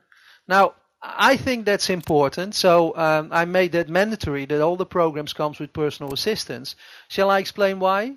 Now, 0.48 0.74
I 1.02 1.36
think 1.36 1.66
that's 1.66 1.90
important. 1.90 2.54
So 2.54 2.96
um, 2.96 3.28
I 3.30 3.44
made 3.44 3.72
that 3.72 3.88
mandatory 3.88 4.46
that 4.46 4.62
all 4.62 4.76
the 4.76 4.86
programs 4.86 5.32
comes 5.32 5.58
with 5.58 5.72
personal 5.72 6.14
assistance. 6.14 6.76
Shall 7.08 7.30
I 7.30 7.40
explain 7.40 7.78
why? 7.78 8.16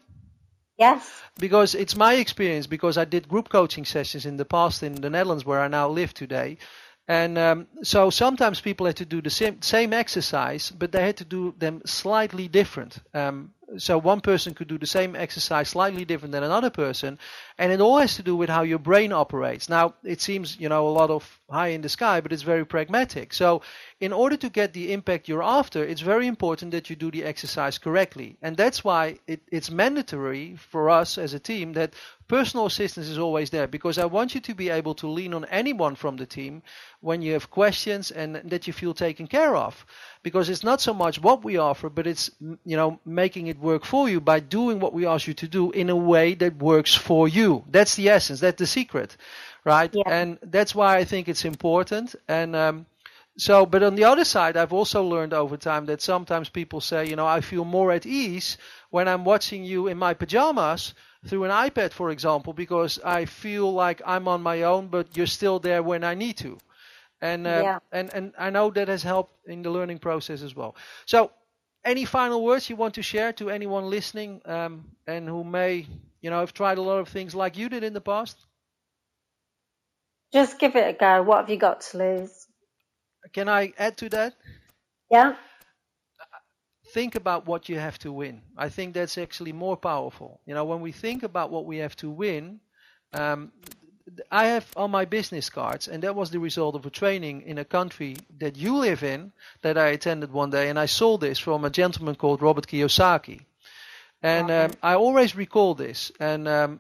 Yes. 0.78 1.22
Because 1.38 1.76
it's 1.76 1.96
my 1.96 2.14
experience. 2.14 2.68
Because 2.68 2.98
I 2.98 3.06
did 3.06 3.28
group 3.28 3.50
coaching 3.50 3.86
sessions 3.86 4.26
in 4.26 4.38
the 4.38 4.46
past 4.46 4.84
in 4.84 4.96
the 4.96 5.10
Netherlands, 5.10 5.46
where 5.46 5.60
I 5.60 5.68
now 5.68 5.90
live 5.90 6.14
today. 6.14 6.58
And 7.10 7.38
um, 7.38 7.68
so 7.84 8.10
sometimes 8.10 8.60
people 8.62 8.86
had 8.86 8.98
to 8.98 9.06
do 9.06 9.22
the 9.22 9.30
same, 9.30 9.62
same 9.62 9.94
exercise, 9.94 10.72
but 10.72 10.92
they 10.92 11.06
had 11.06 11.18
to 11.18 11.26
do 11.26 11.56
them 11.58 11.82
slightly 11.86 12.48
different. 12.50 12.98
Um, 13.14 13.54
so 13.78 13.98
one 13.98 14.22
person 14.22 14.54
could 14.54 14.68
do 14.68 14.78
the 14.78 14.88
same 14.88 15.16
exercise 15.16 15.70
slightly 15.70 16.06
different 16.06 16.32
than 16.32 16.44
another 16.44 16.70
person, 16.70 17.20
and 17.58 17.72
it 17.72 17.82
all 17.82 17.98
has 17.98 18.16
to 18.16 18.24
do 18.24 18.36
with 18.36 18.50
how 18.50 18.62
your 18.62 18.80
brain 18.80 19.12
operates. 19.12 19.68
Now 19.68 19.96
it 20.04 20.22
seems 20.22 20.58
you 20.60 20.70
know 20.70 20.88
a 20.88 20.90
lot 20.90 21.10
of 21.10 21.40
high 21.50 21.70
in 21.70 21.82
the 21.82 21.90
sky, 21.90 22.22
but 22.22 22.32
it's 22.32 22.44
very 22.44 22.66
pragmatic. 22.66 23.34
So 23.34 23.62
in 24.00 24.14
order 24.14 24.38
to 24.38 24.50
get 24.50 24.74
the 24.74 24.94
impact 24.94 25.28
you're 25.28 25.44
after, 25.44 25.84
it's 25.84 26.02
very 26.02 26.28
important 26.28 26.72
that 26.72 26.90
you 26.90 26.96
do 26.96 27.12
the 27.12 27.24
exercise 27.24 27.78
correctly, 27.78 28.38
and 28.42 28.56
that's 28.56 28.84
why 28.84 29.20
it, 29.28 29.42
it's 29.52 29.70
mandatory 29.70 30.56
for 30.56 30.90
us 30.90 31.18
as 31.18 31.34
a 31.34 31.40
team 31.40 31.74
that 31.74 31.94
personal 32.28 32.66
assistance 32.66 33.08
is 33.08 33.18
always 33.18 33.50
there 33.50 33.68
because 33.68 33.98
I 33.98 34.06
want 34.06 34.36
you 34.36 34.42
to 34.42 34.54
be 34.54 34.70
able 34.70 34.96
to 34.96 35.08
lean 35.08 35.34
on 35.34 35.46
anyone 35.46 35.96
from 35.96 36.18
the 36.18 36.26
team 36.26 36.62
when 37.00 37.22
you 37.22 37.34
have 37.34 37.50
questions 37.50 38.12
and 38.12 38.36
that 38.36 38.68
you 38.68 38.74
feel 38.74 38.94
taken 38.94 39.28
care 39.28 39.56
of 39.56 39.86
because 40.28 40.50
it's 40.54 40.64
not 40.70 40.80
so 40.88 40.94
much 41.04 41.16
what 41.28 41.40
we 41.48 41.54
offer 41.70 41.90
but 41.98 42.06
it's 42.12 42.26
you 42.72 42.78
know 42.80 42.90
making 43.06 43.46
it 43.48 43.58
work 43.72 43.84
for 43.94 44.04
you 44.12 44.20
by 44.32 44.40
doing 44.40 44.78
what 44.84 44.94
we 44.98 45.06
ask 45.14 45.24
you 45.28 45.34
to 45.44 45.48
do 45.60 45.64
in 45.82 45.90
a 45.90 45.96
way 46.14 46.28
that 46.44 46.54
works 46.72 46.94
for 47.08 47.24
you 47.38 47.50
that's 47.76 47.96
the 47.96 48.08
essence 48.18 48.40
that's 48.40 48.60
the 48.64 48.68
secret 48.80 49.10
right 49.74 49.92
Yeah. 49.94 50.04
and 50.20 50.38
that's 50.56 50.74
why 50.80 50.92
I 51.02 51.04
think 51.12 51.28
it's 51.28 51.46
important 51.46 52.16
and 52.28 52.56
um, 52.56 52.86
so, 53.38 53.66
but 53.66 53.84
on 53.84 53.96
the 53.96 54.04
other 54.06 54.26
side, 54.26 54.58
I've 54.58 54.74
also 54.74 55.04
learned 55.04 55.34
over 55.34 55.58
time 55.58 55.86
that 55.86 56.02
sometimes 56.02 56.50
people 56.50 56.82
say, 56.82 57.06
you 57.08 57.16
know, 57.16 57.28
I 57.28 57.42
feel 57.42 57.66
more 57.66 57.92
at 57.92 58.06
ease 58.06 58.58
when 58.90 59.08
I'm 59.08 59.24
watching 59.26 59.64
you 59.64 59.88
in 59.88 59.98
my 59.98 60.14
pajamas 60.16 60.94
through 61.28 61.44
an 61.44 61.52
iPad, 61.52 61.92
for 61.94 62.10
example, 62.10 62.54
because 62.54 63.00
I 63.06 63.26
feel 63.26 63.72
like 63.72 64.02
I'm 64.06 64.28
on 64.28 64.42
my 64.42 64.64
own, 64.64 64.88
but 64.88 65.16
you're 65.16 65.28
still 65.40 65.60
there 65.60 65.84
when 65.84 66.04
I 66.04 66.16
need 66.16 66.38
to. 66.38 66.58
And, 67.22 67.48
uh, 67.48 67.64
Yeah. 67.64 67.80
and, 67.92 68.14
and 68.14 68.34
I 68.38 68.50
know 68.50 68.70
that 68.72 68.88
has 68.88 69.04
helped 69.04 69.48
in 69.48 69.62
the 69.64 69.70
learning 69.72 70.00
process 70.00 70.42
as 70.44 70.56
well. 70.56 70.76
So, 71.06 71.32
any 71.86 72.06
final 72.06 72.44
words 72.44 72.70
you 72.70 72.76
want 72.76 72.96
to 72.96 73.02
share 73.02 73.32
to 73.34 73.50
anyone 73.50 73.90
listening 73.90 74.42
um, 74.46 74.86
and 75.08 75.28
who 75.28 75.44
may, 75.44 75.88
you 76.22 76.30
know, 76.30 76.40
have 76.42 76.54
tried 76.54 76.78
a 76.78 76.82
lot 76.82 77.00
of 77.00 77.08
things 77.08 77.34
like 77.34 77.58
you 77.58 77.70
did 77.70 77.84
in 77.84 77.94
the 77.94 78.02
past? 78.02 78.38
Just 80.34 80.60
give 80.60 80.76
it 80.76 80.88
a 80.88 80.94
go. 80.98 81.24
What 81.24 81.40
have 81.42 81.50
you 81.50 81.58
got 81.58 81.82
to 81.82 81.98
lose? 81.98 82.48
Can 83.34 83.50
I 83.50 83.74
add 83.78 83.98
to 83.98 84.10
that? 84.10 84.36
Yeah. 85.10 85.36
think 86.94 87.16
about 87.16 87.46
what 87.46 87.70
you 87.70 87.80
have 87.80 88.00
to 88.00 88.12
win. 88.12 88.42
I 88.58 88.70
think 88.70 88.94
that's 88.94 89.18
actually 89.18 89.54
more 89.54 89.78
powerful. 89.78 90.42
You 90.46 90.54
know, 90.54 90.66
when 90.66 90.82
we 90.82 90.92
think 90.92 91.24
about 91.24 91.52
what 91.52 91.66
we 91.66 91.78
have 91.78 91.96
to 91.98 92.10
win, 92.10 92.60
um, 93.14 93.52
I 94.32 94.48
have 94.48 94.66
on 94.76 94.92
my 94.92 95.06
business 95.06 95.50
cards, 95.50 95.88
and 95.88 96.04
that 96.04 96.16
was 96.16 96.30
the 96.30 96.40
result 96.40 96.76
of 96.76 96.86
a 96.86 96.90
training 96.90 97.42
in 97.42 97.58
a 97.58 97.66
country 97.66 98.16
that 98.40 98.56
you 98.56 98.78
live 98.78 99.04
in 99.04 99.32
that 99.62 99.78
I 99.78 99.88
attended 99.88 100.32
one 100.32 100.50
day, 100.50 100.70
and 100.70 100.80
I 100.80 100.86
saw 100.86 101.18
this 101.18 101.40
from 101.40 101.66
a 101.66 101.70
gentleman 101.70 102.16
called 102.16 102.42
Robert 102.42 102.68
Kiyosaki. 102.68 103.42
And 104.24 104.50
um, 104.50 104.72
I 104.82 104.96
always 104.96 105.36
recall 105.36 105.76
this, 105.76 106.12
and 106.20 106.48
um, 106.48 106.80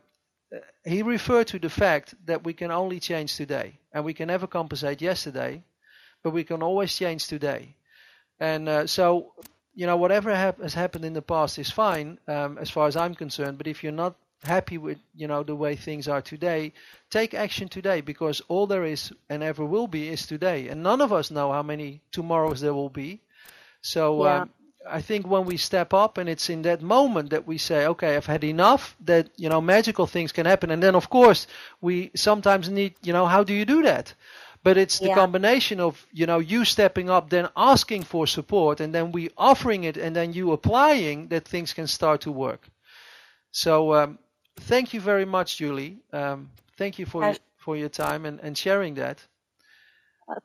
he 0.85 1.03
referred 1.03 1.47
to 1.47 1.59
the 1.59 1.69
fact 1.69 2.15
that 2.25 2.43
we 2.43 2.53
can 2.53 2.71
only 2.71 2.99
change 2.99 3.35
today, 3.35 3.79
and 3.93 4.05
we 4.05 4.13
can 4.13 4.27
never 4.27 4.47
compensate 4.47 5.01
yesterday, 5.01 5.61
but 6.23 6.31
we 6.31 6.43
can 6.43 6.63
always 6.63 6.95
change 6.95 7.27
today. 7.27 7.75
And 8.39 8.69
uh, 8.69 8.87
so, 8.87 9.33
you 9.75 9.85
know, 9.85 9.97
whatever 9.97 10.33
hap- 10.35 10.61
has 10.61 10.73
happened 10.73 11.05
in 11.05 11.13
the 11.13 11.21
past 11.21 11.59
is 11.59 11.69
fine 11.69 12.19
um, 12.27 12.57
as 12.57 12.69
far 12.69 12.87
as 12.87 12.95
I'm 12.95 13.15
concerned. 13.15 13.57
But 13.57 13.67
if 13.67 13.83
you're 13.83 13.91
not 13.91 14.15
happy 14.43 14.77
with, 14.77 14.99
you 15.15 15.27
know, 15.27 15.43
the 15.43 15.55
way 15.55 15.75
things 15.75 16.07
are 16.07 16.21
today, 16.21 16.73
take 17.09 17.33
action 17.33 17.67
today 17.67 18.01
because 18.01 18.41
all 18.47 18.67
there 18.67 18.85
is 18.85 19.11
and 19.29 19.43
ever 19.43 19.65
will 19.65 19.87
be 19.87 20.09
is 20.09 20.25
today. 20.25 20.67
And 20.69 20.83
none 20.83 21.01
of 21.01 21.11
us 21.11 21.31
know 21.31 21.51
how 21.51 21.63
many 21.63 22.01
tomorrows 22.11 22.61
there 22.61 22.73
will 22.73 22.89
be. 22.89 23.21
So 23.81 24.23
Yeah. 24.23 24.37
um, 24.37 24.51
I 24.89 25.01
think 25.01 25.27
when 25.27 25.45
we 25.45 25.57
step 25.57 25.93
up 25.93 26.17
and 26.17 26.29
it's 26.29 26.49
in 26.49 26.61
that 26.63 26.81
moment 26.81 27.31
that 27.31 27.47
we 27.47 27.57
say, 27.57 27.85
okay, 27.87 28.15
I've 28.15 28.25
had 28.25 28.43
enough, 28.43 28.95
that, 29.05 29.29
you 29.37 29.49
know, 29.49 29.61
magical 29.61 30.07
things 30.07 30.31
can 30.31 30.45
happen. 30.45 30.71
And 30.71 30.81
then, 30.81 30.95
of 30.95 31.09
course, 31.09 31.47
we 31.81 32.11
sometimes 32.15 32.69
need, 32.69 32.95
you 33.03 33.13
know, 33.13 33.25
how 33.25 33.43
do 33.43 33.53
you 33.53 33.65
do 33.65 33.83
that? 33.83 34.13
But 34.63 34.77
it's 34.77 34.99
the 34.99 35.09
Yeah. 35.09 35.15
combination 35.15 35.79
of, 35.79 36.05
you 36.11 36.25
know, 36.25 36.39
you 36.39 36.65
stepping 36.65 37.09
up, 37.09 37.29
then 37.29 37.49
asking 37.55 38.03
for 38.03 38.27
support, 38.27 38.79
and 38.81 38.93
then 38.93 39.11
we 39.11 39.29
offering 39.37 39.83
it, 39.83 39.97
and 39.97 40.15
then 40.15 40.33
you 40.33 40.51
applying 40.51 41.27
that 41.29 41.47
things 41.47 41.73
can 41.73 41.87
start 41.87 42.21
to 42.21 42.31
work. 42.31 42.67
So 43.51 43.93
um, 43.93 44.19
thank 44.59 44.93
you 44.93 45.01
very 45.01 45.25
much, 45.25 45.57
Julie. 45.57 45.97
Um, 46.13 46.49
thank 46.77 46.99
you 46.99 47.05
for 47.05 47.23
your, 47.23 47.35
for 47.57 47.77
your 47.77 47.89
time 47.89 48.25
and, 48.25 48.39
and 48.41 48.57
sharing 48.57 48.95
that. 48.95 49.25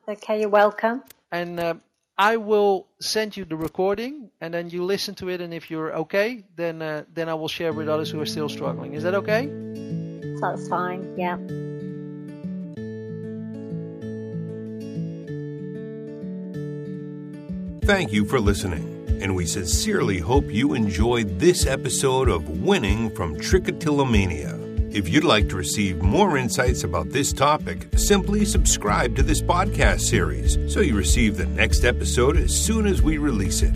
Okay. 0.07 0.41
You're 0.41 0.49
welcome. 0.49 1.03
And 1.31 1.59
um 1.59 1.81
I 2.17 2.37
will 2.37 2.87
send 2.99 3.35
you 3.35 3.43
the 3.43 3.55
recording, 3.55 4.29
and 4.39 4.53
then 4.53 4.69
you 4.69 4.83
listen 4.83 5.15
to 5.15 5.29
it. 5.29 5.41
And 5.41 5.51
if 5.51 5.71
you're 5.71 5.93
okay, 5.95 6.43
then 6.55 6.81
uh, 6.81 7.05
then 7.11 7.27
I 7.27 7.33
will 7.33 7.47
share 7.47 7.73
with 7.73 7.89
others 7.89 8.11
who 8.11 8.21
are 8.21 8.25
still 8.25 8.49
struggling. 8.49 8.93
Is 8.93 9.01
that 9.03 9.15
okay? 9.15 9.49
That's 10.39 10.67
fine. 10.67 11.01
Yeah. 11.17 11.37
Thank 17.83 18.13
you 18.13 18.25
for 18.25 18.39
listening, 18.39 18.92
and 19.23 19.35
we 19.35 19.45
sincerely 19.45 20.19
hope 20.19 20.51
you 20.51 20.73
enjoyed 20.73 21.39
this 21.39 21.65
episode 21.65 22.27
of 22.27 22.59
Winning 22.59 23.09
from 23.15 23.37
Trichotillomania. 23.37 24.59
If 24.93 25.07
you'd 25.07 25.23
like 25.23 25.47
to 25.49 25.55
receive 25.55 26.01
more 26.01 26.37
insights 26.37 26.83
about 26.83 27.09
this 27.09 27.31
topic, 27.31 27.87
simply 27.95 28.43
subscribe 28.43 29.15
to 29.15 29.23
this 29.23 29.41
podcast 29.41 30.01
series 30.01 30.57
so 30.71 30.81
you 30.81 30.97
receive 30.97 31.37
the 31.37 31.45
next 31.45 31.85
episode 31.85 32.35
as 32.35 32.53
soon 32.53 32.85
as 32.85 33.01
we 33.01 33.17
release 33.17 33.61
it. 33.61 33.73